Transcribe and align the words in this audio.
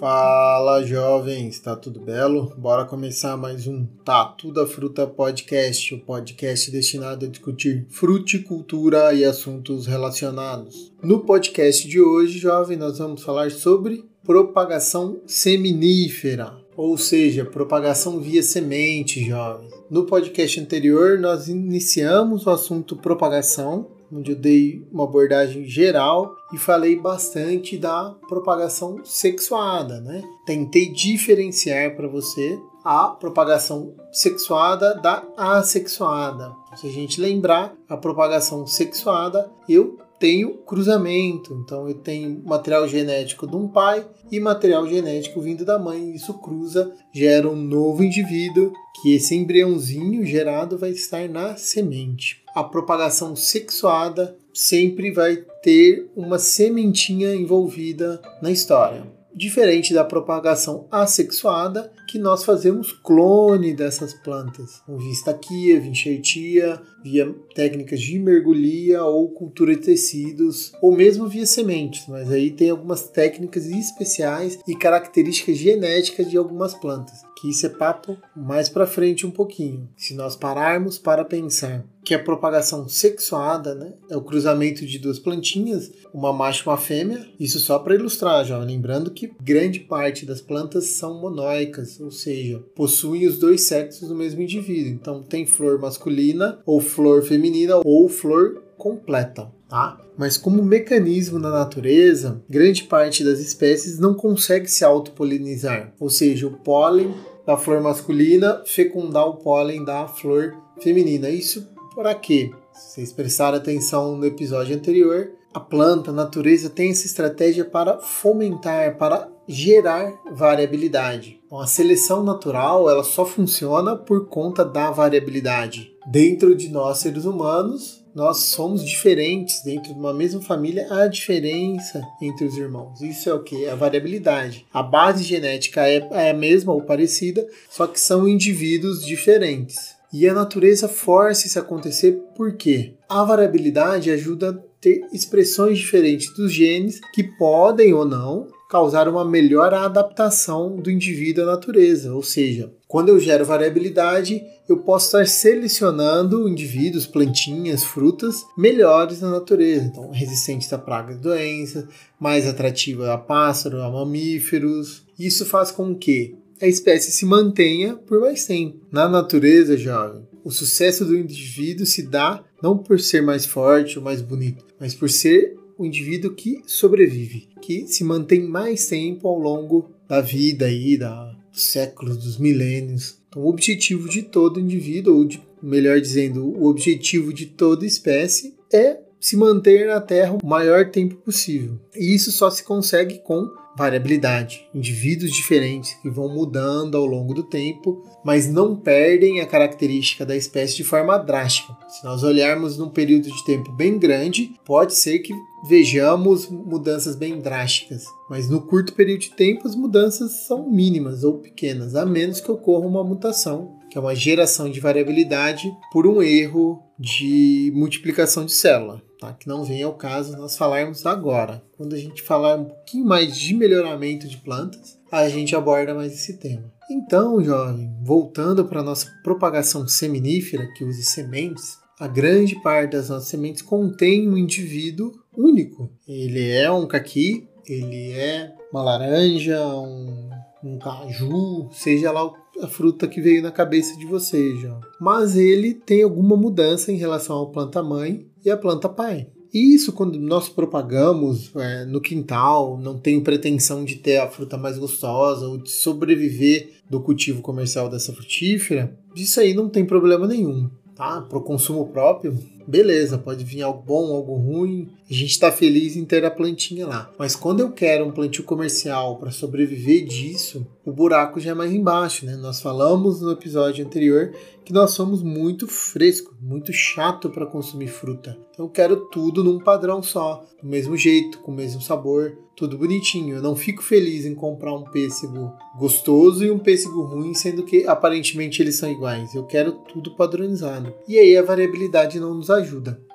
Fala 0.00 0.82
jovens, 0.82 1.60
tá 1.60 1.76
tudo 1.76 2.00
belo? 2.00 2.54
Bora 2.56 2.86
começar 2.86 3.36
mais 3.36 3.66
um 3.66 3.84
Tatu 4.02 4.50
da 4.50 4.66
Fruta 4.66 5.06
Podcast, 5.06 5.94
o 5.94 6.00
podcast 6.00 6.70
destinado 6.70 7.26
a 7.26 7.28
discutir 7.28 7.84
fruticultura 7.90 9.12
e 9.12 9.26
assuntos 9.26 9.86
relacionados. 9.86 10.90
No 11.02 11.20
podcast 11.20 11.86
de 11.86 12.00
hoje, 12.00 12.38
jovem, 12.38 12.78
nós 12.78 12.96
vamos 12.96 13.22
falar 13.22 13.50
sobre 13.50 14.02
propagação 14.24 15.20
seminífera, 15.26 16.56
ou 16.74 16.96
seja, 16.96 17.44
propagação 17.44 18.20
via 18.20 18.42
semente, 18.42 19.22
jovem. 19.22 19.68
No 19.90 20.06
podcast 20.06 20.58
anterior, 20.60 21.18
nós 21.18 21.46
iniciamos 21.46 22.46
o 22.46 22.50
assunto 22.50 22.96
propagação 22.96 23.99
onde 24.12 24.32
eu 24.32 24.36
dei 24.36 24.86
uma 24.92 25.04
abordagem 25.04 25.64
geral 25.64 26.34
e 26.52 26.58
falei 26.58 26.96
bastante 26.96 27.78
da 27.78 28.14
propagação 28.28 29.00
sexuada, 29.04 30.00
né? 30.00 30.22
Tentei 30.44 30.92
diferenciar 30.92 31.94
para 31.96 32.08
você 32.08 32.58
a 32.84 33.08
propagação 33.08 33.94
sexuada 34.12 34.94
da 34.94 35.22
assexuada. 35.36 36.54
Se 36.76 36.86
a 36.86 36.90
gente 36.90 37.20
lembrar, 37.20 37.74
a 37.88 37.96
propagação 37.96 38.66
sexuada, 38.66 39.50
eu 39.68 39.98
tenho 40.20 40.58
cruzamento. 40.58 41.54
Então 41.64 41.88
eu 41.88 41.94
tenho 41.94 42.42
material 42.44 42.86
genético 42.86 43.46
de 43.46 43.56
um 43.56 43.66
pai 43.66 44.06
e 44.30 44.38
material 44.38 44.86
genético 44.86 45.40
vindo 45.40 45.64
da 45.64 45.78
mãe. 45.78 46.14
Isso 46.14 46.34
cruza, 46.34 46.94
gera 47.12 47.48
um 47.48 47.56
novo 47.56 48.04
indivíduo 48.04 48.72
que 49.00 49.14
esse 49.14 49.34
embriãozinho 49.34 50.24
gerado 50.24 50.78
vai 50.78 50.90
estar 50.90 51.26
na 51.28 51.56
semente. 51.56 52.42
A 52.54 52.62
propagação 52.62 53.34
sexuada 53.34 54.36
sempre 54.52 55.10
vai 55.10 55.36
ter 55.62 56.10
uma 56.14 56.38
sementinha 56.38 57.34
envolvida 57.34 58.20
na 58.42 58.50
história. 58.50 59.19
Diferente 59.34 59.94
da 59.94 60.04
propagação 60.04 60.86
assexuada, 60.90 61.92
que 62.08 62.18
nós 62.18 62.44
fazemos 62.44 62.92
clone 62.92 63.72
dessas 63.72 64.12
plantas, 64.12 64.82
com 64.84 64.98
vistaquia, 64.98 65.80
vinchertia, 65.80 66.80
via 67.02 67.32
técnicas 67.54 68.00
de 68.00 68.18
mergulhia 68.18 69.04
ou 69.04 69.28
cultura 69.28 69.74
de 69.74 69.82
tecidos, 69.82 70.72
ou 70.82 70.92
mesmo 70.92 71.28
via 71.28 71.46
sementes, 71.46 72.06
mas 72.08 72.30
aí 72.30 72.50
tem 72.50 72.70
algumas 72.70 73.08
técnicas 73.08 73.66
especiais 73.66 74.58
e 74.66 74.74
características 74.74 75.56
genéticas 75.56 76.28
de 76.28 76.36
algumas 76.36 76.74
plantas, 76.74 77.22
que 77.40 77.50
isso 77.50 77.66
é 77.66 77.68
papo 77.68 78.18
mais 78.34 78.68
para 78.68 78.86
frente 78.86 79.26
um 79.26 79.30
pouquinho. 79.30 79.88
Se 79.96 80.14
nós 80.14 80.34
pararmos 80.34 80.98
para 80.98 81.24
pensar 81.24 81.84
que 82.10 82.14
a 82.14 82.18
propagação 82.18 82.88
sexuada, 82.88 83.72
né, 83.72 83.92
é 84.10 84.16
o 84.16 84.20
cruzamento 84.20 84.84
de 84.84 84.98
duas 84.98 85.20
plantinhas, 85.20 85.92
uma 86.12 86.32
macho 86.32 86.64
e 86.64 86.68
uma 86.68 86.76
fêmea, 86.76 87.24
isso 87.38 87.60
só 87.60 87.78
para 87.78 87.94
ilustrar, 87.94 88.44
já 88.44 88.58
lembrando 88.58 89.12
que 89.12 89.30
grande 89.40 89.78
parte 89.78 90.26
das 90.26 90.40
plantas 90.40 90.86
são 90.86 91.20
monóicas, 91.20 92.00
ou 92.00 92.10
seja, 92.10 92.64
possuem 92.74 93.28
os 93.28 93.38
dois 93.38 93.60
sexos 93.60 94.08
do 94.08 94.16
mesmo 94.16 94.42
indivíduo. 94.42 94.90
Então 94.90 95.22
tem 95.22 95.46
flor 95.46 95.78
masculina 95.78 96.58
ou 96.66 96.80
flor 96.80 97.22
feminina 97.22 97.80
ou 97.84 98.08
flor 98.08 98.60
completa, 98.76 99.48
tá? 99.68 99.96
Mas 100.18 100.36
como 100.36 100.64
mecanismo 100.64 101.38
na 101.38 101.50
natureza, 101.50 102.42
grande 102.50 102.82
parte 102.82 103.22
das 103.22 103.38
espécies 103.38 104.00
não 104.00 104.14
consegue 104.14 104.66
se 104.66 104.84
autopolinizar, 104.84 105.94
ou 106.00 106.10
seja, 106.10 106.48
o 106.48 106.56
pólen 106.58 107.14
da 107.46 107.56
flor 107.56 107.80
masculina 107.80 108.62
fecundar 108.66 109.28
o 109.28 109.36
pólen 109.36 109.84
da 109.84 110.08
flor 110.08 110.56
feminina. 110.80 111.28
Isso 111.28 111.68
para 111.94 112.14
quê? 112.14 112.50
Se 112.72 112.94
vocês 112.94 113.12
prestaram 113.12 113.58
atenção 113.58 114.16
no 114.16 114.24
episódio 114.24 114.74
anterior, 114.74 115.32
a 115.52 115.58
planta, 115.60 116.10
a 116.10 116.14
natureza 116.14 116.70
tem 116.70 116.90
essa 116.90 117.06
estratégia 117.06 117.64
para 117.64 117.98
fomentar, 117.98 118.96
para 118.96 119.28
gerar 119.48 120.14
variabilidade. 120.30 121.40
Então, 121.44 121.58
a 121.58 121.66
seleção 121.66 122.22
natural 122.22 122.88
ela 122.88 123.02
só 123.02 123.26
funciona 123.26 123.96
por 123.96 124.28
conta 124.28 124.64
da 124.64 124.92
variabilidade. 124.92 125.92
Dentro 126.06 126.54
de 126.54 126.68
nós 126.68 126.98
seres 126.98 127.24
humanos, 127.24 128.00
nós 128.14 128.38
somos 128.38 128.84
diferentes 128.84 129.62
dentro 129.64 129.92
de 129.92 129.98
uma 129.98 130.14
mesma 130.14 130.40
família, 130.40 130.86
há 130.90 131.06
diferença 131.08 132.00
entre 132.22 132.44
os 132.44 132.56
irmãos. 132.56 133.00
Isso 133.00 133.28
é 133.28 133.34
o 133.34 133.42
que? 133.42 133.68
A 133.68 133.74
variabilidade. 133.74 134.66
A 134.72 134.82
base 134.82 135.24
genética 135.24 135.86
é, 135.88 136.08
é 136.12 136.30
a 136.30 136.34
mesma 136.34 136.72
ou 136.72 136.82
parecida, 136.82 137.46
só 137.68 137.86
que 137.86 137.98
são 137.98 138.28
indivíduos 138.28 139.04
diferentes. 139.04 139.99
E 140.12 140.28
a 140.28 140.34
natureza 140.34 140.88
força 140.88 141.46
isso 141.46 141.58
a 141.58 141.62
acontecer 141.62 142.20
porque 142.36 142.94
a 143.08 143.22
variabilidade 143.24 144.10
ajuda 144.10 144.50
a 144.50 144.70
ter 144.80 145.02
expressões 145.12 145.78
diferentes 145.78 146.34
dos 146.34 146.52
genes 146.52 147.00
que 147.12 147.22
podem 147.22 147.92
ou 147.92 148.04
não 148.04 148.48
causar 148.70 149.08
uma 149.08 149.24
melhor 149.24 149.74
adaptação 149.74 150.76
do 150.76 150.90
indivíduo 150.90 151.42
à 151.42 151.46
natureza. 151.48 152.14
Ou 152.14 152.22
seja, 152.22 152.72
quando 152.86 153.08
eu 153.08 153.18
gero 153.18 153.44
variabilidade, 153.44 154.42
eu 154.68 154.78
posso 154.78 155.06
estar 155.06 155.26
selecionando 155.26 156.48
indivíduos, 156.48 157.04
plantinhas, 157.04 157.82
frutas 157.82 158.44
melhores 158.56 159.20
na 159.20 159.28
natureza. 159.28 159.86
Então, 159.86 160.10
resistentes 160.10 160.72
a 160.72 160.78
pragas 160.78 161.16
e 161.16 161.20
doenças, 161.20 161.84
mais 162.18 162.46
atrativa 162.46 163.12
a 163.12 163.18
pássaros, 163.18 163.80
a 163.80 163.90
mamíferos. 163.90 165.02
Isso 165.18 165.44
faz 165.44 165.72
com 165.72 165.92
que 165.92 166.36
a 166.60 166.68
espécie 166.68 167.10
se 167.10 167.24
mantenha 167.24 167.94
por 167.94 168.20
mais 168.20 168.44
tempo. 168.44 168.78
Na 168.90 169.08
natureza, 169.08 169.76
jovem, 169.76 170.22
o 170.44 170.50
sucesso 170.50 171.04
do 171.04 171.16
indivíduo 171.16 171.86
se 171.86 172.02
dá 172.02 172.44
não 172.62 172.76
por 172.76 173.00
ser 173.00 173.22
mais 173.22 173.46
forte 173.46 173.98
ou 173.98 174.04
mais 174.04 174.20
bonito, 174.20 174.64
mas 174.78 174.94
por 174.94 175.08
ser 175.08 175.56
o 175.78 175.84
indivíduo 175.84 176.34
que 176.34 176.62
sobrevive, 176.66 177.48
que 177.62 177.86
se 177.86 178.04
mantém 178.04 178.42
mais 178.42 178.86
tempo 178.86 179.26
ao 179.26 179.38
longo 179.38 179.90
da 180.06 180.20
vida 180.20 180.66
aí, 180.66 180.98
da, 180.98 181.34
dos 181.50 181.64
séculos, 181.64 182.18
dos 182.18 182.36
milênios. 182.36 183.18
Então, 183.28 183.42
o 183.42 183.48
objetivo 183.48 184.08
de 184.08 184.22
todo 184.22 184.60
indivíduo, 184.60 185.16
ou 185.16 185.24
de, 185.24 185.40
melhor 185.62 185.98
dizendo, 186.00 186.44
o 186.44 186.66
objetivo 186.66 187.32
de 187.32 187.46
toda 187.46 187.86
espécie 187.86 188.54
é 188.70 188.98
se 189.18 189.36
manter 189.36 189.86
na 189.86 190.00
Terra 190.00 190.36
o 190.42 190.46
maior 190.46 190.90
tempo 190.90 191.14
possível. 191.16 191.78
E 191.94 192.14
isso 192.14 192.32
só 192.32 192.50
se 192.50 192.62
consegue 192.62 193.18
com 193.18 193.48
variabilidade, 193.76 194.68
indivíduos 194.74 195.32
diferentes 195.32 195.94
que 195.94 196.10
vão 196.10 196.28
mudando 196.28 196.96
ao 196.96 197.06
longo 197.06 197.32
do 197.32 197.42
tempo, 197.42 198.02
mas 198.24 198.48
não 198.48 198.76
perdem 198.76 199.40
a 199.40 199.46
característica 199.46 200.26
da 200.26 200.36
espécie 200.36 200.76
de 200.76 200.84
forma 200.84 201.16
drástica. 201.18 201.76
Se 201.88 202.04
nós 202.04 202.22
olharmos 202.22 202.76
num 202.76 202.88
período 202.88 203.30
de 203.30 203.44
tempo 203.44 203.72
bem 203.72 203.98
grande, 203.98 204.52
pode 204.64 204.94
ser 204.94 205.20
que 205.20 205.32
vejamos 205.68 206.48
mudanças 206.48 207.16
bem 207.16 207.40
drásticas, 207.40 208.04
mas 208.28 208.48
no 208.48 208.62
curto 208.62 208.94
período 208.94 209.20
de 209.20 209.30
tempo 209.30 209.66
as 209.66 209.74
mudanças 209.74 210.46
são 210.46 210.70
mínimas 210.70 211.22
ou 211.22 211.38
pequenas, 211.38 211.94
a 211.94 212.04
menos 212.04 212.40
que 212.40 212.50
ocorra 212.50 212.86
uma 212.86 213.04
mutação, 213.04 213.78
que 213.90 213.98
é 213.98 214.00
uma 214.00 214.14
geração 214.14 214.70
de 214.70 214.80
variabilidade 214.80 215.70
por 215.92 216.06
um 216.06 216.22
erro 216.22 216.82
de 216.98 217.72
multiplicação 217.74 218.44
de 218.44 218.52
célula 218.52 219.02
tá? 219.20 219.32
que 219.32 219.46
não 219.46 219.62
vem 219.62 219.82
ao 219.82 219.94
caso 219.94 220.36
nós 220.36 220.56
falarmos 220.56 221.04
agora. 221.04 221.62
Quando 221.76 221.94
a 221.94 221.98
gente 221.98 222.22
falar 222.22 222.56
um 222.56 222.64
pouquinho 222.64 223.04
mais 223.04 223.36
de 223.36 223.54
melhoramento 223.54 224.26
de 224.26 224.38
plantas, 224.38 224.98
a 225.12 225.28
gente 225.28 225.54
aborda 225.54 225.94
mais 225.94 226.12
esse 226.12 226.38
tema. 226.38 226.72
Então, 226.90 227.42
jovem, 227.42 227.92
voltando 228.02 228.64
para 228.64 228.80
a 228.80 228.84
nossa 228.84 229.06
propagação 229.22 229.86
seminífera, 229.86 230.66
que 230.74 230.84
usa 230.84 231.02
sementes, 231.02 231.78
a 231.98 232.08
grande 232.08 232.60
parte 232.62 232.92
das 232.92 233.10
nossas 233.10 233.28
sementes 233.28 233.62
contém 233.62 234.28
um 234.28 234.36
indivíduo 234.36 235.12
único. 235.36 235.90
Ele 236.08 236.50
é 236.50 236.70
um 236.70 236.86
caqui, 236.86 237.46
ele 237.68 238.12
é 238.12 238.52
uma 238.72 238.82
laranja, 238.82 239.62
um, 239.66 240.30
um 240.64 240.78
caju, 240.78 241.68
seja 241.72 242.10
lá 242.10 242.32
a 242.62 242.66
fruta 242.66 243.06
que 243.06 243.20
veio 243.20 243.42
na 243.42 243.50
cabeça 243.50 243.96
de 243.98 244.06
vocês, 244.06 244.60
já. 244.60 244.80
Mas 245.00 245.36
ele 245.36 245.74
tem 245.74 246.02
alguma 246.02 246.36
mudança 246.36 246.90
em 246.90 246.96
relação 246.96 247.42
à 247.42 247.46
planta 247.46 247.82
mãe 247.82 248.26
e 248.44 248.50
a 248.50 248.56
planta 248.56 248.88
pai. 248.88 249.26
E 249.52 249.74
isso, 249.74 249.92
quando 249.92 250.18
nós 250.18 250.48
propagamos 250.48 251.50
é, 251.56 251.84
no 251.84 252.00
quintal, 252.00 252.78
não 252.78 252.96
tenho 252.96 253.22
pretensão 253.22 253.84
de 253.84 253.96
ter 253.96 254.18
a 254.18 254.28
fruta 254.28 254.56
mais 254.56 254.78
gostosa 254.78 255.46
ou 255.48 255.58
de 255.58 255.70
sobreviver 255.70 256.70
do 256.88 257.00
cultivo 257.00 257.42
comercial 257.42 257.88
dessa 257.88 258.12
frutífera, 258.12 258.96
isso 259.14 259.40
aí 259.40 259.52
não 259.52 259.68
tem 259.68 259.84
problema 259.84 260.26
nenhum, 260.26 260.70
tá? 260.94 261.20
Para 261.22 261.38
o 261.38 261.42
consumo 261.42 261.88
próprio, 261.88 262.38
beleza, 262.70 263.18
pode 263.18 263.44
vir 263.44 263.62
algo 263.62 263.82
bom, 263.82 264.14
algo 264.14 264.34
ruim, 264.36 264.88
a 265.10 265.12
gente 265.12 265.30
está 265.30 265.50
feliz 265.50 265.96
em 265.96 266.04
ter 266.04 266.24
a 266.24 266.30
plantinha 266.30 266.86
lá. 266.86 267.10
Mas 267.18 267.34
quando 267.34 267.60
eu 267.60 267.72
quero 267.72 268.06
um 268.06 268.12
plantio 268.12 268.44
comercial 268.44 269.18
para 269.18 269.32
sobreviver 269.32 270.06
disso, 270.06 270.66
o 270.86 270.92
buraco 270.92 271.40
já 271.40 271.50
é 271.50 271.54
mais 271.54 271.72
embaixo, 271.72 272.24
né? 272.24 272.36
Nós 272.36 272.62
falamos 272.62 273.20
no 273.20 273.32
episódio 273.32 273.84
anterior 273.84 274.32
que 274.64 274.72
nós 274.72 274.92
somos 274.92 275.20
muito 275.20 275.66
fresco, 275.66 276.32
muito 276.40 276.72
chato 276.72 277.28
para 277.28 277.44
consumir 277.44 277.88
fruta. 277.88 278.38
Então 278.52 278.66
eu 278.66 278.70
quero 278.70 278.96
tudo 279.06 279.42
num 279.42 279.58
padrão 279.58 280.00
só, 280.00 280.44
do 280.62 280.68
mesmo 280.68 280.96
jeito, 280.96 281.40
com 281.40 281.50
o 281.50 281.54
mesmo 281.54 281.80
sabor, 281.80 282.38
tudo 282.54 282.78
bonitinho. 282.78 283.36
Eu 283.36 283.42
não 283.42 283.56
fico 283.56 283.82
feliz 283.82 284.26
em 284.26 284.34
comprar 284.34 284.74
um 284.74 284.84
pêssego 284.84 285.52
gostoso 285.78 286.44
e 286.44 286.50
um 286.50 286.58
pêssego 286.58 287.02
ruim, 287.02 287.34
sendo 287.34 287.64
que 287.64 287.86
aparentemente 287.86 288.62
eles 288.62 288.76
são 288.76 288.90
iguais. 288.90 289.34
Eu 289.34 289.44
quero 289.44 289.72
tudo 289.72 290.14
padronizado. 290.14 290.94
E 291.08 291.18
aí 291.18 291.36
a 291.36 291.42
variabilidade 291.42 292.20
não 292.20 292.34
nos 292.34 292.50
ajuda. 292.50 292.59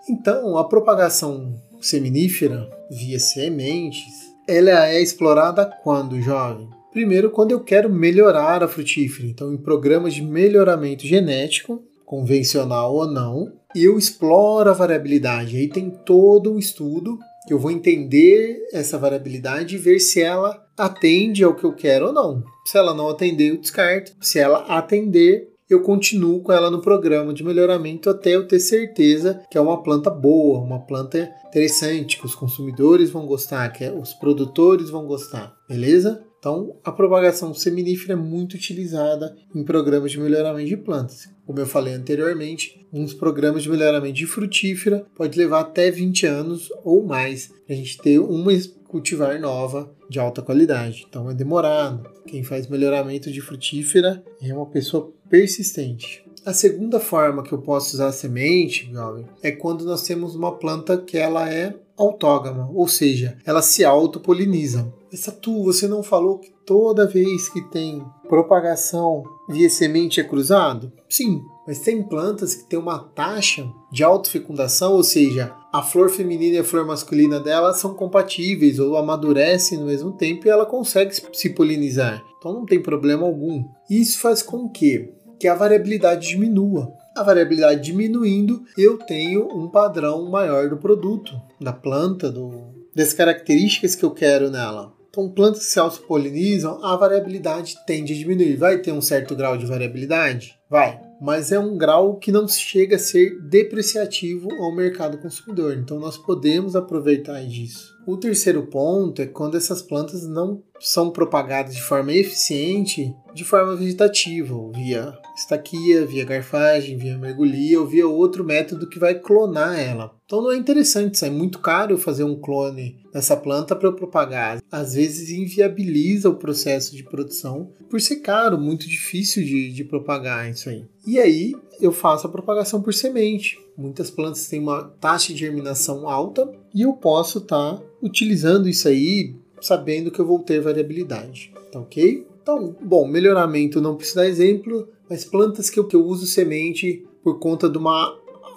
Então, 0.09 0.57
a 0.57 0.67
propagação 0.67 1.53
seminífera 1.81 2.69
via 2.89 3.19
sementes 3.19 4.35
ela 4.47 4.87
é 4.87 5.01
explorada 5.01 5.65
quando, 5.83 6.21
jovem? 6.21 6.69
Primeiro, 6.91 7.31
quando 7.31 7.51
eu 7.51 7.59
quero 7.59 7.89
melhorar 7.89 8.63
a 8.63 8.67
frutífera. 8.67 9.27
Então, 9.27 9.53
em 9.53 9.57
programas 9.57 10.13
de 10.13 10.21
melhoramento 10.21 11.05
genético, 11.05 11.83
convencional 12.05 12.93
ou 12.93 13.07
não, 13.07 13.51
eu 13.75 13.97
exploro 13.97 14.69
a 14.69 14.73
variabilidade. 14.73 15.57
Aí 15.57 15.67
tem 15.67 15.89
todo 15.89 16.53
um 16.53 16.59
estudo 16.59 17.17
que 17.47 17.53
eu 17.53 17.59
vou 17.59 17.71
entender 17.71 18.59
essa 18.71 18.97
variabilidade 18.97 19.75
e 19.75 19.79
ver 19.79 19.99
se 19.99 20.21
ela 20.21 20.63
atende 20.77 21.43
ao 21.43 21.55
que 21.55 21.63
eu 21.63 21.73
quero 21.73 22.07
ou 22.07 22.13
não. 22.13 22.43
Se 22.65 22.77
ela 22.77 22.93
não 22.93 23.09
atender, 23.09 23.49
eu 23.49 23.57
descarto. 23.57 24.13
Se 24.21 24.39
ela 24.39 24.59
atender, 24.67 25.49
eu 25.69 25.81
continuo 25.81 26.41
com 26.41 26.51
ela 26.51 26.69
no 26.69 26.81
programa 26.81 27.33
de 27.33 27.43
melhoramento 27.43 28.09
até 28.09 28.35
eu 28.35 28.47
ter 28.47 28.59
certeza 28.59 29.41
que 29.49 29.57
é 29.57 29.61
uma 29.61 29.81
planta 29.81 30.09
boa, 30.09 30.59
uma 30.59 30.85
planta 30.85 31.31
interessante, 31.47 32.19
que 32.19 32.25
os 32.25 32.35
consumidores 32.35 33.09
vão 33.09 33.25
gostar, 33.25 33.69
que 33.69 33.87
os 33.89 34.13
produtores 34.13 34.89
vão 34.89 35.05
gostar, 35.05 35.55
beleza? 35.67 36.24
Então, 36.45 36.75
a 36.83 36.91
propagação 36.91 37.55
seminífera 37.55 38.13
é 38.13 38.15
muito 38.15 38.53
utilizada 38.53 39.35
em 39.55 39.63
programas 39.63 40.11
de 40.11 40.19
melhoramento 40.19 40.69
de 40.69 40.77
plantas. 40.77 41.27
Como 41.43 41.57
eu 41.57 41.65
falei 41.65 41.95
anteriormente, 41.95 42.85
uns 42.93 43.15
programas 43.15 43.63
de 43.63 43.69
melhoramento 43.71 44.13
de 44.13 44.27
frutífera 44.27 45.07
pode 45.15 45.39
levar 45.39 45.61
até 45.61 45.89
20 45.89 46.27
anos 46.27 46.69
ou 46.83 47.03
mais 47.03 47.47
para 47.65 47.73
a 47.73 47.75
gente 47.75 47.97
ter 47.97 48.19
uma 48.19 48.51
cultivar 48.87 49.41
nova 49.41 49.91
de 50.07 50.19
alta 50.19 50.43
qualidade. 50.43 51.07
Então 51.09 51.31
é 51.31 51.33
demorado. 51.33 52.07
Quem 52.27 52.43
faz 52.43 52.67
melhoramento 52.67 53.31
de 53.31 53.41
frutífera 53.41 54.23
é 54.39 54.53
uma 54.53 54.67
pessoa 54.67 55.11
persistente. 55.27 56.23
A 56.45 56.53
segunda 56.53 56.99
forma 56.99 57.41
que 57.41 57.53
eu 57.53 57.57
posso 57.57 57.95
usar 57.95 58.09
a 58.09 58.11
semente, 58.11 58.87
jovem, 58.93 59.25
é 59.41 59.51
quando 59.51 59.83
nós 59.83 60.03
temos 60.03 60.35
uma 60.35 60.55
planta 60.59 60.95
que 60.95 61.17
ela 61.17 61.51
é 61.51 61.73
autógama, 61.97 62.69
ou 62.73 62.87
seja, 62.87 63.37
ela 63.45 63.61
se 63.61 63.83
autopoliniza. 63.83 64.91
Essa 65.11 65.31
tu, 65.31 65.63
você 65.63 65.87
não 65.87 66.03
falou 66.03 66.39
que 66.39 66.51
toda 66.65 67.07
vez 67.07 67.47
que 67.47 67.61
tem 67.69 68.03
propagação 68.27 69.23
via 69.47 69.69
semente 69.69 70.19
é 70.19 70.23
cruzado? 70.23 70.91
Sim, 71.07 71.41
mas 71.65 71.79
tem 71.79 72.03
plantas 72.03 72.53
que 72.53 72.65
têm 72.65 72.77
uma 72.77 72.99
taxa 72.99 73.67
de 73.91 74.03
autofecundação, 74.03 74.93
ou 74.93 75.03
seja, 75.03 75.53
a 75.71 75.81
flor 75.81 76.09
feminina 76.09 76.57
e 76.57 76.59
a 76.59 76.63
flor 76.63 76.85
masculina 76.85 77.39
dela 77.39 77.73
são 77.73 77.93
compatíveis 77.93 78.79
ou 78.79 78.97
amadurecem 78.97 79.77
no 79.77 79.85
mesmo 79.85 80.11
tempo 80.11 80.45
e 80.45 80.49
ela 80.49 80.65
consegue 80.65 81.13
se 81.33 81.49
polinizar. 81.51 82.23
Então 82.37 82.53
não 82.53 82.65
tem 82.65 82.81
problema 82.81 83.25
algum. 83.25 83.63
Isso 83.89 84.19
faz 84.19 84.43
com 84.43 84.69
que, 84.69 85.11
que 85.39 85.47
a 85.47 85.55
variabilidade 85.55 86.27
diminua. 86.27 86.93
A 87.15 87.23
variabilidade 87.23 87.81
diminuindo, 87.81 88.63
eu 88.77 88.97
tenho 88.97 89.47
um 89.47 89.69
padrão 89.69 90.29
maior 90.29 90.69
do 90.69 90.75
produto, 90.75 91.33
da 91.61 91.71
planta, 91.71 92.29
do, 92.29 92.73
das 92.93 93.13
características 93.13 93.95
que 93.95 94.03
eu 94.03 94.11
quero 94.11 94.51
nela. 94.51 94.93
Então, 95.09 95.29
plantas 95.29 95.59
que 95.59 95.71
se 95.71 95.79
autopolinizam, 95.79 96.83
a 96.83 96.97
variabilidade 96.97 97.77
tende 97.87 98.11
a 98.11 98.15
diminuir. 98.17 98.57
Vai 98.57 98.79
ter 98.79 98.91
um 98.91 98.99
certo 98.99 99.33
grau 99.33 99.57
de 99.57 99.65
variabilidade? 99.65 100.59
Vai. 100.69 100.99
Mas 101.21 101.53
é 101.53 101.57
um 101.57 101.77
grau 101.77 102.17
que 102.17 102.33
não 102.33 102.49
chega 102.49 102.97
a 102.97 102.99
ser 102.99 103.39
depreciativo 103.39 104.51
ao 104.55 104.75
mercado 104.75 105.17
consumidor. 105.17 105.77
Então, 105.77 105.97
nós 105.97 106.17
podemos 106.17 106.75
aproveitar 106.75 107.41
disso. 107.45 107.94
O 108.07 108.17
terceiro 108.17 108.67
ponto 108.67 109.21
é 109.21 109.25
quando 109.25 109.57
essas 109.57 109.81
plantas 109.81 110.27
não 110.27 110.61
são 110.79 111.09
propagadas 111.09 111.73
de 111.73 111.81
forma 111.81 112.13
eficiente 112.13 113.11
de 113.33 113.43
forma 113.43 113.75
vegetativa, 113.75 114.55
via 114.73 115.17
estaquia, 115.35 116.05
via 116.05 116.23
garfagem, 116.23 116.97
via 116.97 117.17
mergulhia 117.17 117.79
ou 117.79 117.87
via 117.87 118.07
outro 118.07 118.45
método 118.45 118.87
que 118.87 118.99
vai 118.99 119.15
clonar 119.15 119.77
ela. 119.77 120.15
Então 120.25 120.41
não 120.41 120.51
é 120.51 120.55
interessante, 120.55 121.23
é 121.25 121.29
muito 121.29 121.59
caro 121.59 121.97
fazer 121.97 122.23
um 122.23 122.39
clone 122.39 122.97
dessa 123.11 123.35
planta 123.35 123.75
para 123.75 123.91
propagar. 123.91 124.61
Às 124.71 124.93
vezes 124.93 125.29
inviabiliza 125.31 126.29
o 126.29 126.37
processo 126.37 126.95
de 126.95 127.03
produção 127.03 127.71
por 127.89 127.99
ser 127.99 128.17
caro, 128.17 128.57
muito 128.57 128.87
difícil 128.87 129.43
de, 129.43 129.71
de 129.71 129.83
propagar 129.83 130.49
isso 130.49 130.69
aí. 130.69 130.85
E 131.05 131.19
aí 131.19 131.53
eu 131.81 131.91
faço 131.91 132.27
a 132.27 132.31
propagação 132.31 132.81
por 132.81 132.93
semente. 132.93 133.57
Muitas 133.77 134.09
plantas 134.09 134.47
têm 134.47 134.59
uma 134.59 134.83
taxa 134.83 135.33
de 135.33 135.39
germinação 135.39 136.07
alta 136.09 136.49
e 136.73 136.83
eu 136.83 136.93
posso 136.93 137.39
estar 137.39 137.75
tá 137.75 137.83
utilizando 138.01 138.69
isso 138.69 138.87
aí 138.87 139.35
sabendo 139.61 140.11
que 140.11 140.19
eu 140.19 140.25
vou 140.25 140.39
ter 140.39 140.61
variabilidade, 140.61 141.53
tá 141.71 141.79
ok? 141.79 142.25
Então, 142.41 142.75
bom, 142.81 143.07
melhoramento 143.07 143.81
não 143.81 143.95
precisa 143.95 144.21
dar 144.21 144.27
exemplo, 144.27 144.87
mas 145.09 145.25
plantas 145.25 145.69
que 145.69 145.79
eu, 145.79 145.87
que 145.87 145.95
eu 145.95 146.05
uso 146.05 146.27
semente 146.27 147.03
por 147.23 147.39
conta 147.39 147.67
de 147.67 147.77
um 147.77 147.87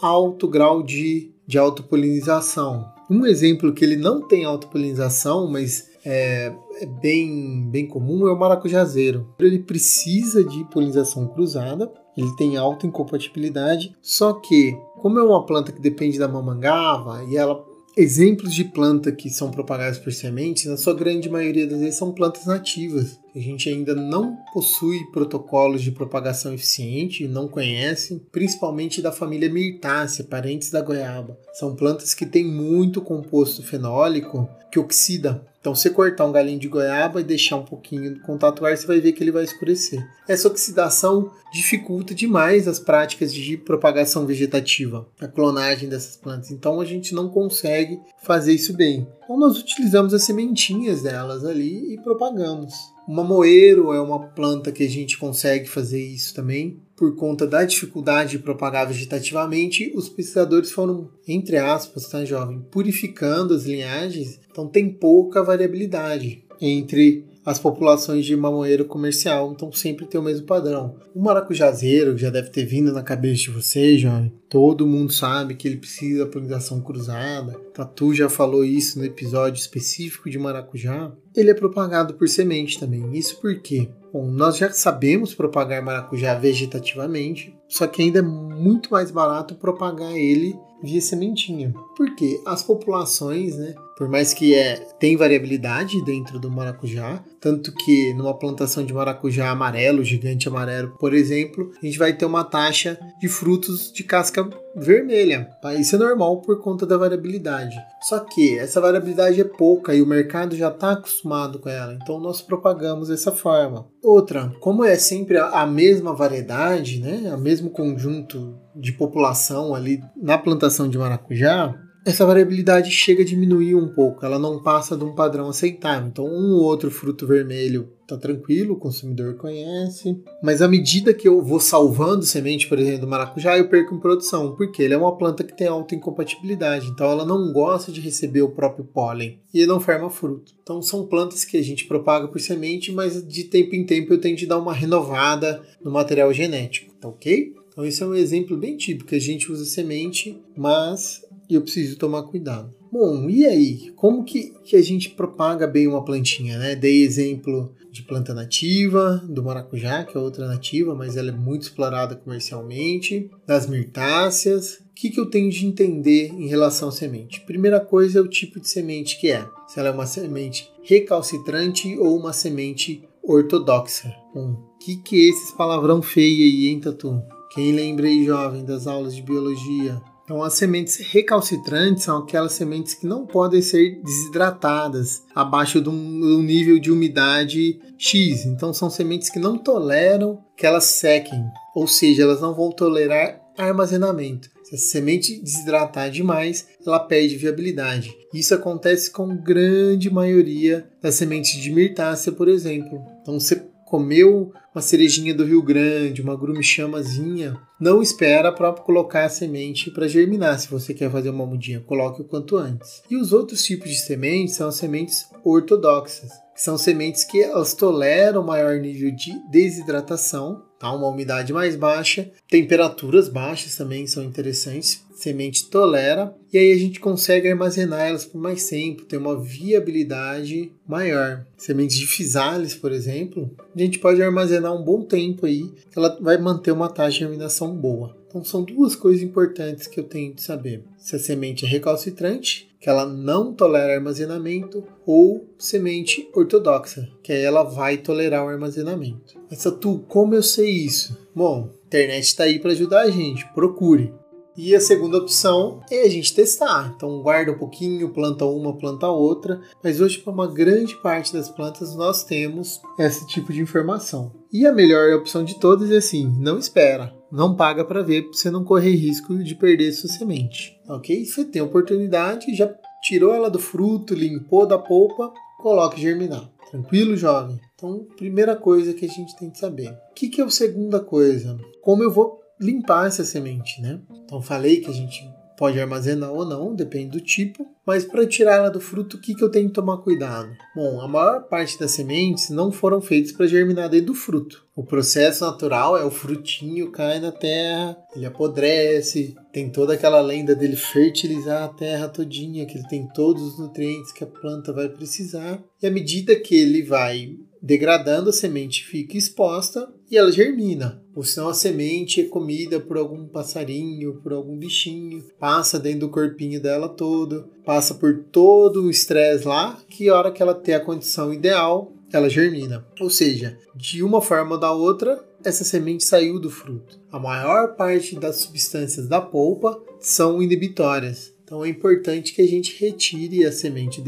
alto 0.03 0.47
grau 0.47 0.83
de, 0.83 1.31
de 1.47 1.59
autopolinização. 1.59 2.87
Um 3.11 3.25
exemplo 3.25 3.73
que 3.73 3.83
ele 3.83 3.97
não 3.97 4.21
tem 4.21 4.45
autopolinização, 4.45 5.51
mas 5.51 5.89
é, 6.05 6.53
é, 6.81 6.87
bem, 6.87 7.67
bem 7.71 7.87
comum, 7.87 8.29
é 8.29 8.33
o 8.33 8.39
maracujazeiro. 8.39 9.27
Ele 9.39 9.59
precisa 9.59 10.45
de 10.45 10.65
polinização 10.65 11.27
cruzada, 11.27 11.91
ele 12.19 12.35
tem 12.35 12.57
alta 12.57 12.85
incompatibilidade, 12.85 13.95
só 14.03 14.33
que, 14.33 14.77
como 15.01 15.21
é 15.21 15.23
uma 15.23 15.47
planta 15.47 15.71
que 15.71 15.81
depende 15.81 16.19
da 16.19 16.27
mamangava 16.27 17.25
e 17.25 17.37
ela 17.37 17.65
exemplos 17.97 18.55
de 18.55 18.65
planta 18.65 19.11
que 19.11 19.29
são 19.29 19.51
propagadas 19.51 19.99
por 19.99 20.13
sementes, 20.13 20.67
na 20.67 20.77
sua 20.77 20.95
grande 20.95 21.29
maioria 21.29 21.67
das 21.67 21.81
vezes 21.81 21.97
são 21.97 22.13
plantas 22.13 22.47
nativas. 22.47 23.19
A 23.35 23.41
gente 23.41 23.69
ainda 23.69 23.93
não 23.93 24.37
possui 24.53 25.05
protocolos 25.13 25.83
de 25.83 25.91
propagação 25.91 26.55
eficiente, 26.55 27.27
não 27.27 27.49
conhece, 27.49 28.23
principalmente 28.31 29.03
da 29.03 29.11
família 29.11 29.53
Myrtácea, 29.53 30.25
parentes 30.25 30.71
da 30.71 30.81
goiaba. 30.81 31.39
São 31.53 31.75
plantas 31.75 32.15
que 32.15 32.25
têm 32.25 32.45
muito 32.45 33.01
composto 33.01 33.65
fenólico 33.65 34.49
que 34.71 34.79
oxida 34.79 35.45
então, 35.69 35.75
se 35.75 35.91
cortar 35.91 36.25
um 36.25 36.33
galinho 36.33 36.59
de 36.59 36.67
goiaba 36.67 37.21
e 37.21 37.25
deixar 37.25 37.57
um 37.57 37.63
pouquinho 37.63 38.13
no 38.13 38.21
contato 38.21 38.65
ar, 38.65 38.75
você 38.75 38.87
vai 38.87 39.01
ver 39.01 39.13
que 39.13 39.23
ele 39.23 39.31
vai 39.31 39.45
escurecer. 39.45 40.03
Essa 40.27 40.49
oxidação 40.49 41.31
dificulta 41.53 42.15
demais 42.15 42.67
as 42.67 42.79
práticas 42.79 43.35
de 43.35 43.59
propagação 43.59 44.25
vegetativa, 44.25 45.07
a 45.21 45.29
clonagem 45.29 45.87
dessas 45.87 46.17
plantas. 46.17 46.51
Então, 46.51 46.81
a 46.81 46.87
gente 46.87 47.15
não 47.15 47.29
consegue 47.29 48.01
fazer 48.23 48.55
isso 48.55 48.73
bem. 48.73 49.07
Então, 49.23 49.39
nós 49.39 49.59
utilizamos 49.59 50.15
as 50.15 50.23
sementinhas 50.23 51.03
delas 51.03 51.45
ali 51.45 51.93
e 51.93 52.01
propagamos. 52.01 52.73
O 53.07 53.13
mamoeiro 53.13 53.93
é 53.93 54.01
uma 54.01 54.21
planta 54.29 54.73
que 54.73 54.85
a 54.85 54.89
gente 54.89 55.19
consegue 55.19 55.69
fazer 55.69 56.03
isso 56.03 56.35
também 56.35 56.81
por 56.99 57.15
conta 57.15 57.47
da 57.47 57.65
dificuldade 57.65 58.33
de 58.33 58.39
propagar 58.41 58.89
vegetativamente, 58.89 59.93
os 59.95 60.09
pesquisadores 60.09 60.73
foram, 60.73 61.09
entre 61.29 61.57
aspas, 61.57 62.09
tá, 62.09 62.25
jovem, 62.25 62.61
purificando 62.73 63.55
as 63.55 63.65
linhagens, 63.65 64.41
então 64.51 64.67
tem 64.67 64.91
pouca 64.91 65.43
variabilidade 65.45 66.43
entre 66.61 67.25
as 67.49 67.59
populações 67.59 68.27
de 68.27 68.37
mamoeiro 68.37 68.85
comercial, 68.85 69.51
então 69.51 69.73
sempre 69.73 70.05
tem 70.05 70.21
o 70.21 70.23
mesmo 70.23 70.47
padrão. 70.47 70.97
O 71.15 71.23
maracujazeiro 71.23 72.19
já 72.19 72.29
deve 72.29 72.51
ter 72.51 72.67
vindo 72.67 72.93
na 72.93 73.03
cabeça 73.03 73.45
de 73.45 73.51
vocês, 73.51 74.03
jovem. 74.03 74.31
Todo 74.51 74.87
mundo 74.87 75.11
sabe 75.11 75.55
que 75.55 75.67
ele 75.67 75.79
precisa 75.79 76.27
da 76.27 76.31
polinização 76.31 76.83
cruzada. 76.83 77.59
Tatu 77.73 78.15
já 78.15 78.29
falou 78.29 78.67
isso 78.67 78.99
no 78.99 79.05
episódio 79.07 79.59
específico 79.59 80.29
de 80.29 80.39
maracujá. 80.39 81.11
Ele 81.35 81.51
é 81.51 81.55
propagado 81.55 82.13
por 82.15 82.29
semente 82.29 82.79
também. 82.79 83.17
Isso 83.17 83.41
porque 83.41 83.89
Bom, 84.13 84.27
nós 84.27 84.57
já 84.57 84.71
sabemos 84.71 85.35
propagar 85.35 85.83
maracujá 85.83 86.35
vegetativamente, 86.35 87.55
só 87.69 87.87
que 87.87 88.01
ainda 88.01 88.21
é 88.21 88.23
muito 88.23 88.91
mais 88.91 89.11
barato 89.11 89.55
propagar 89.55 90.13
ele 90.13 90.55
via 90.83 91.01
sementinha. 91.01 91.75
Porque 91.97 92.41
as 92.47 92.63
populações, 92.63 93.57
né, 93.57 93.75
por 93.99 94.09
mais 94.09 94.33
que 94.33 94.55
é, 94.55 94.77
tem 95.01 95.17
variabilidade 95.17 96.01
dentro 96.05 96.39
do 96.39 96.49
maracujá, 96.49 97.21
tanto 97.41 97.75
que 97.75 98.15
numa 98.15 98.33
plantação 98.33 98.87
de 98.87 98.95
maracujá 98.95 99.51
amarelo, 99.51 100.05
gigante 100.05 100.47
amarelo, 100.47 100.97
por 101.01 101.13
exemplo, 101.13 101.73
a 101.83 101.85
gente 101.85 101.99
vai 101.99 102.13
ter 102.13 102.25
uma 102.25 102.45
taxa 102.45 102.97
de 103.21 103.27
frutos 103.29 103.93
de 103.93 104.05
casca 104.05 104.49
vermelha. 104.77 105.49
Isso 105.81 105.97
é 105.97 105.99
normal 105.99 106.41
por 106.43 106.63
conta 106.63 106.87
da 106.87 106.97
variabilidade. 106.97 107.77
Só 108.03 108.21
que 108.21 108.57
essa 108.57 108.81
variabilidade 108.81 109.41
é 109.41 109.45
pouca 109.45 109.93
e 109.93 110.01
o 110.01 110.07
mercado 110.07 110.55
já 110.55 110.69
está 110.69 110.93
acostumado 110.93 111.59
com 111.59 111.69
ela, 111.69 111.99
então 112.01 112.21
nós 112.21 112.41
propagamos 112.41 113.09
dessa 113.09 113.33
forma. 113.33 113.89
Outra, 114.01 114.53
como 114.61 114.85
é 114.85 114.95
sempre 114.95 115.39
a 115.39 115.67
mesma 115.67 116.15
variedade, 116.15 117.01
né, 117.01 117.35
o 117.35 117.41
mesmo 117.41 117.69
conjunto 117.69 118.57
de 118.77 118.93
população 118.93 119.75
ali 119.75 120.01
na 120.17 120.39
plantação 120.39 120.89
de 120.89 120.97
maracujá, 120.97 121.75
essa 122.09 122.25
variabilidade 122.25 122.91
chega 122.91 123.23
a 123.23 123.27
diminuir 123.27 123.75
um 123.75 123.89
pouco, 123.89 124.25
ela 124.25 124.39
não 124.39 124.63
passa 124.63 124.97
de 124.97 125.05
um 125.05 125.15
padrão 125.15 125.51
aceitável. 125.51 126.09
Então, 126.09 126.25
um 126.25 126.55
ou 126.55 126.63
outro 126.63 126.91
fruto 126.91 127.27
vermelho 127.27 127.91
tá 128.07 128.17
tranquilo, 128.17 128.73
o 128.73 128.79
consumidor 128.79 129.35
conhece, 129.35 130.19
mas 130.43 130.63
à 130.63 130.69
medida 130.69 131.13
que 131.13 131.29
eu 131.29 131.43
vou 131.43 131.61
salvando 131.61 132.25
semente, 132.25 132.67
por 132.67 132.79
exemplo, 132.79 133.03
do 133.03 133.07
maracujá, 133.07 133.59
eu 133.59 133.69
perco 133.69 133.95
em 133.95 134.01
produção, 134.01 134.55
porque 134.57 134.83
ele 134.83 134.95
é 134.95 134.97
uma 134.97 135.19
planta 135.19 135.45
que 135.45 135.55
tem 135.55 135.67
alta 135.67 135.95
incompatibilidade, 135.95 136.89
então 136.89 137.11
ela 137.11 137.27
não 137.27 137.53
gosta 137.53 137.93
de 137.93 138.01
receber 138.01 138.41
o 138.41 138.53
próprio 138.53 138.87
pólen 138.87 139.39
e 139.53 139.67
não 139.67 139.79
forma 139.79 140.09
fruto. 140.09 140.55
Então 140.63 140.81
são 140.81 141.07
plantas 141.07 141.45
que 141.45 141.59
a 141.59 141.63
gente 141.63 141.85
propaga 141.85 142.27
por 142.27 142.41
semente, 142.41 142.91
mas 142.91 143.23
de 143.23 143.45
tempo 143.45 143.75
em 143.75 143.85
tempo 143.85 144.15
eu 144.15 144.21
tenho 144.21 144.37
de 144.37 144.47
dar 144.47 144.57
uma 144.57 144.73
renovada 144.73 145.63
no 145.85 145.91
material 145.91 146.33
genético, 146.33 146.95
tá 146.95 147.09
ok? 147.09 147.53
Então 147.79 147.87
esse 147.87 148.03
é 148.03 148.07
um 148.07 148.15
exemplo 148.15 148.57
bem 148.57 148.77
típico, 148.77 149.15
a 149.15 149.21
gente 149.21 149.53
usa 149.53 149.65
semente, 149.65 150.43
mas 150.57 151.25
eu 151.55 151.63
preciso 151.63 151.97
tomar 151.97 152.23
cuidado. 152.25 152.75
Bom, 152.91 153.29
e 153.29 153.45
aí? 153.45 153.93
Como 153.97 154.25
que, 154.25 154.53
que 154.65 154.77
a 154.77 154.83
gente 154.83 155.11
propaga 155.11 155.67
bem 155.67 155.87
uma 155.87 156.05
plantinha, 156.05 156.59
né? 156.59 156.75
Dei 156.75 157.03
exemplo 157.03 157.75
de 157.91 158.03
planta 158.03 158.33
nativa, 158.33 159.23
do 159.29 159.43
maracujá, 159.43 160.05
que 160.05 160.17
é 160.17 160.21
outra 160.21 160.47
nativa, 160.47 160.95
mas 160.95 161.17
ela 161.17 161.31
é 161.31 161.33
muito 161.33 161.63
explorada 161.63 162.15
comercialmente, 162.15 163.31
das 163.47 163.67
mirtáceas. 163.67 164.75
O 164.75 164.95
que, 164.95 165.11
que 165.11 165.21
eu 165.21 165.27
tenho 165.27 165.51
de 165.51 165.67
entender 165.67 166.33
em 166.33 166.49
relação 166.49 166.89
à 166.89 166.93
semente? 166.93 167.41
Primeira 167.41 167.81
coisa 167.81 168.19
é 168.19 168.23
o 168.23 168.29
tipo 168.29 168.61
de 168.61 168.69
semente 168.69 169.19
que 169.21 169.31
é. 169.31 169.47
Se 169.67 169.79
ela 169.79 169.91
é 169.91 169.93
uma 169.93 170.07
semente 170.07 170.71
recalcitrante 170.83 171.97
ou 171.99 172.17
uma 172.19 172.33
semente 172.33 173.03
ortodoxa. 173.23 174.15
O 174.35 174.57
que, 174.81 174.97
que 174.97 175.17
é 175.17 175.29
esses 175.29 175.53
palavrão 175.53 176.01
feio 176.01 176.45
aí, 176.45 176.69
hein, 176.69 176.81
Tatu? 176.81 177.23
Quem 177.53 177.73
lembra 177.73 178.07
aí, 178.07 178.25
jovem, 178.25 178.65
das 178.65 178.87
aulas 178.87 179.15
de 179.15 179.23
biologia? 179.23 180.01
Então, 180.29 180.43
as 180.43 180.53
sementes 180.53 180.99
recalcitrantes 180.99 182.05
são 182.05 182.19
aquelas 182.19 182.53
sementes 182.53 182.93
que 182.93 183.07
não 183.07 183.25
podem 183.27 183.63
ser 183.63 183.99
desidratadas 184.03 185.23
abaixo 185.35 185.83
um, 185.89 186.43
nível 186.43 186.79
de 186.79 186.93
umidade 186.93 187.81
X. 187.97 188.45
Então, 188.45 188.75
são 188.75 188.91
sementes 188.91 189.31
que 189.31 189.39
não 189.39 189.57
toleram 189.57 190.45
que 190.55 190.67
elas 190.67 190.85
sequem, 190.85 191.43
ou 191.75 191.89
seja, 191.89 192.25
elas 192.25 192.43
não 192.43 192.55
vão 192.55 192.71
tolerar 192.71 193.41
armazenamento. 193.57 194.51
Se 194.65 194.75
a 194.75 194.79
semente 194.79 195.41
desidratar 195.41 196.11
demais, 196.11 196.69
ela 196.87 197.01
perde 197.01 197.39
viabilidade. 197.39 198.15
Isso 198.35 198.55
acontece 198.55 199.11
com 199.11 199.35
grande 199.35 200.11
maioria 200.11 200.87
das 201.01 201.15
sementes 201.15 201.59
de 201.59 201.71
mirtácea, 201.73 202.33
por 202.33 202.49
exemplo. 202.49 203.01
Então, 203.23 203.41
você 203.41 203.67
comeu 203.89 204.53
uma 204.75 204.83
cerejinha 204.83 205.35
do 205.35 205.45
Rio 205.45 205.63
Grande, 205.63 206.23
uma 206.23 206.37
grumichamazinha, 206.37 207.59
não 207.81 208.03
espera 208.03 208.53
para 208.53 208.73
colocar 208.73 209.25
a 209.25 209.29
semente 209.29 209.91
para 209.91 210.07
germinar. 210.07 210.59
Se 210.59 210.69
você 210.69 210.93
quer 210.93 211.11
fazer 211.11 211.31
uma 211.31 211.47
mudinha, 211.47 211.81
coloque 211.81 212.21
o 212.21 212.25
quanto 212.25 212.57
antes. 212.57 213.03
E 213.11 213.17
os 213.17 213.33
outros 213.33 213.65
tipos 213.65 213.91
de 213.91 213.99
sementes 213.99 214.57
são 214.57 214.69
as 214.69 214.77
sementes 214.77 215.27
ortodoxas, 215.43 216.31
que 216.55 216.61
são 216.61 216.77
sementes 216.77 217.25
que 217.25 217.43
elas 217.43 217.73
toleram 217.73 218.45
maior 218.45 218.79
nível 218.79 219.11
de 219.11 219.33
desidratação, 219.51 220.63
tá? 220.79 220.93
uma 220.93 221.09
umidade 221.09 221.53
mais 221.53 221.75
baixa, 221.75 222.31
temperaturas 222.49 223.29
baixas 223.29 223.75
também 223.75 224.07
são 224.07 224.23
interessantes 224.23 225.08
semente 225.19 225.67
tolera 225.67 226.33
e 226.53 226.57
aí 226.57 226.73
a 226.73 226.79
gente 226.79 227.01
consegue 227.01 227.49
armazenar 227.49 228.07
elas 228.07 228.25
por 228.25 228.41
mais 228.41 228.69
tempo, 228.69 229.05
ter 229.05 229.17
uma 229.17 229.39
viabilidade 229.39 230.71
maior. 230.87 231.45
Sementes 231.57 231.97
de 231.97 232.07
fisales, 232.07 232.77
por 232.77 232.93
exemplo, 232.93 233.51
a 233.75 233.79
gente 233.81 233.99
pode 233.99 234.23
armazenar 234.23 234.73
um 234.73 234.85
bom 234.85 235.03
tempo 235.03 235.45
aí, 235.45 235.69
ela 235.97 236.17
vai 236.21 236.39
manter 236.39 236.71
uma 236.71 236.89
taxa 236.89 237.11
de 237.11 237.19
germinação 237.19 237.75
boa. 237.75 238.17
Então 238.29 238.45
são 238.45 238.63
duas 238.63 238.95
coisas 238.95 239.21
importantes 239.21 239.89
que 239.89 239.99
eu 239.99 240.05
tenho 240.05 240.35
de 240.35 240.43
saber. 240.43 240.85
Se 240.99 241.17
a 241.17 241.19
semente 241.19 241.65
é 241.65 241.69
recalcitrante, 241.69 242.69
que 242.81 242.89
ela 242.89 243.05
não 243.05 243.53
tolera 243.53 243.95
armazenamento, 243.95 244.85
ou 245.05 245.49
semente 245.59 246.29
ortodoxa, 246.33 247.09
que 247.25 247.33
aí 247.33 247.43
ela 247.43 247.65
vai 247.65 247.97
tolerar 247.97 248.45
o 248.45 248.49
armazenamento. 248.49 249.37
Mas 249.51 249.65
tu, 249.81 250.05
como 250.07 250.37
eu 250.37 250.45
sei 250.45 250.71
isso? 250.71 251.19
Bom, 251.35 251.71
a 251.83 251.87
internet 251.87 252.25
está 252.25 252.45
aí 252.45 252.61
para 252.61 252.71
ajudar 252.71 253.01
a 253.01 253.11
gente, 253.11 253.45
procure. 253.53 254.13
E 254.59 254.75
a 254.75 254.81
segunda 254.81 255.19
opção 255.19 255.81
é 255.89 256.03
a 256.03 256.09
gente 256.09 256.35
testar. 256.35 256.93
Então 256.97 257.23
guarda 257.23 257.53
um 257.53 257.59
pouquinho, 257.59 258.13
planta 258.13 258.45
uma, 258.45 258.77
planta 258.77 259.07
outra. 259.07 259.61
Mas 259.85 260.01
hoje, 260.01 260.19
para 260.19 260.33
uma 260.33 260.53
grande 260.53 260.97
parte 260.97 261.33
das 261.33 261.49
plantas, 261.49 261.95
nós 261.95 262.25
temos 262.25 262.81
esse 262.99 263.25
tipo 263.29 263.53
de 263.53 263.61
informação. 263.61 264.33
E 264.53 264.67
a 264.67 264.73
melhor 264.73 265.13
opção 265.13 265.45
de 265.45 265.61
todas 265.61 265.93
é 265.93 265.99
assim: 265.99 266.27
não 266.41 266.59
espera. 266.59 267.15
Não 267.31 267.55
paga 267.55 267.85
para 267.85 268.03
ver, 268.03 268.23
para 268.23 268.33
você 268.33 268.51
não 268.51 268.65
correr 268.65 268.97
risco 268.97 269.39
de 269.39 269.55
perder 269.55 269.93
sua 269.93 270.11
semente. 270.11 270.77
Ok? 270.89 271.25
Você 271.25 271.45
tem 271.45 271.63
a 271.63 271.65
oportunidade, 271.65 272.57
já 272.57 272.69
tirou 273.01 273.33
ela 273.33 273.49
do 273.49 273.61
fruto, 273.61 274.13
limpou 274.13 274.67
da 274.67 274.79
polpa, 274.79 275.33
coloque 275.61 276.01
germinar. 276.01 276.51
Tranquilo, 276.69 277.17
jovem? 277.17 277.61
Então, 277.75 278.07
primeira 278.17 278.57
coisa 278.57 278.93
que 278.93 279.05
a 279.05 279.09
gente 279.09 279.37
tem 279.37 279.51
que 279.51 279.59
saber. 279.59 279.91
O 280.11 280.15
que, 280.15 280.29
que 280.29 280.41
é 280.41 280.45
a 280.45 280.51
segunda 280.51 280.99
coisa? 280.99 281.57
Como 281.81 282.03
eu 282.03 282.11
vou 282.11 282.41
limpar 282.61 283.07
essa 283.07 283.25
semente, 283.25 283.81
né? 283.81 284.01
Então 284.25 284.43
falei 284.43 284.81
que 284.81 284.91
a 284.91 284.95
gente 284.95 285.23
pode 285.59 285.81
armazenar 285.81 286.31
ou 286.31 286.45
não, 286.45 286.73
depende 286.73 287.19
do 287.19 287.21
tipo, 287.21 287.67
mas 287.85 288.05
para 288.05 288.27
tirar 288.27 288.59
ela 288.59 288.71
do 288.71 288.81
fruto, 288.81 289.17
o 289.17 289.21
que, 289.21 289.35
que 289.35 289.43
eu 289.43 289.51
tenho 289.51 289.67
que 289.67 289.75
tomar 289.75 289.99
cuidado? 289.99 290.49
Bom, 290.75 291.01
a 291.01 291.09
maior 291.09 291.49
parte 291.49 291.77
das 291.77 291.91
sementes 291.91 292.49
não 292.49 292.71
foram 292.71 293.01
feitas 293.01 293.33
para 293.33 293.49
germinar 293.49 293.89
dentro 293.89 294.07
do 294.07 294.15
fruto. 294.15 294.65
O 294.77 294.85
processo 294.85 295.45
natural 295.45 295.97
é 295.97 296.05
o 296.05 296.11
frutinho 296.11 296.93
cai 296.93 297.19
na 297.19 297.33
terra, 297.33 297.99
ele 298.15 298.25
apodrece, 298.25 299.35
tem 299.53 299.69
toda 299.69 299.95
aquela 299.95 300.21
lenda 300.21 300.55
dele 300.55 300.77
fertilizar 300.77 301.65
a 301.65 301.69
terra 301.69 302.09
todinha, 302.09 302.65
que 302.65 302.79
ele 302.79 302.87
tem 302.87 303.09
todos 303.09 303.43
os 303.43 303.59
nutrientes 303.59 304.13
que 304.13 304.23
a 304.23 304.29
planta 304.29 304.73
vai 304.73 304.89
precisar. 304.89 305.61
E 305.83 305.87
à 305.87 305.91
medida 305.91 306.37
que 306.37 306.55
ele 306.55 306.85
vai 306.85 307.31
degradando, 307.61 308.31
a 308.31 308.33
semente 308.33 308.85
fica 308.85 309.17
exposta 309.17 309.93
e 310.09 310.17
ela 310.17 310.31
germina. 310.31 311.03
Ou 311.19 311.25
senão 311.25 311.49
a 311.49 311.55
semente 311.55 312.21
é 312.21 312.25
comida 312.27 312.79
por 312.79 312.97
algum 312.97 313.27
passarinho, 313.27 314.21
por 314.23 314.33
algum 314.33 314.57
bichinho, 314.57 315.25
passa 315.37 315.77
dentro 315.77 316.07
do 316.07 316.11
corpinho 316.11 316.63
dela 316.63 316.89
todo, 316.89 317.49
passa 317.65 317.93
por 317.93 318.23
todo 318.31 318.85
o 318.85 318.91
estresse 318.91 319.45
lá, 319.45 319.83
que 319.89 320.09
a 320.09 320.15
hora 320.15 320.31
que 320.31 320.41
ela 320.41 320.55
tem 320.55 320.77
a 320.77 320.81
condição 320.85 321.35
ideal, 321.35 321.93
ela 322.13 322.31
germina. 322.31 322.87
Ou 323.01 323.11
seja, 323.11 323.59
de 323.75 324.01
uma 324.01 324.23
forma 324.23 324.55
ou 324.55 324.61
da 324.61 324.71
outra, 324.71 325.21
essa 325.45 325.65
semente 325.65 326.05
saiu 326.05 326.39
do 326.39 326.51
fruto. 326.51 327.01
A 327.11 327.19
maior 327.19 327.75
parte 327.75 328.15
das 328.15 328.37
substâncias 328.37 329.09
da 329.09 329.21
polpa 329.21 329.77
são 329.99 330.41
inibitórias. 330.41 331.35
Então 331.43 331.65
é 331.65 331.69
importante 331.69 332.33
que 332.33 332.43
a 332.43 332.47
gente 332.47 332.79
retire 332.79 333.45
a 333.45 333.51
semente 333.51 334.01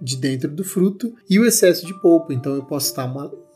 de 0.00 0.16
dentro 0.16 0.50
do 0.50 0.64
fruto 0.64 1.14
e 1.28 1.38
o 1.38 1.44
excesso 1.44 1.84
de 1.84 1.92
polpa. 2.00 2.32
Então 2.32 2.54
eu 2.54 2.64
posso 2.64 2.86
estar 2.86 3.06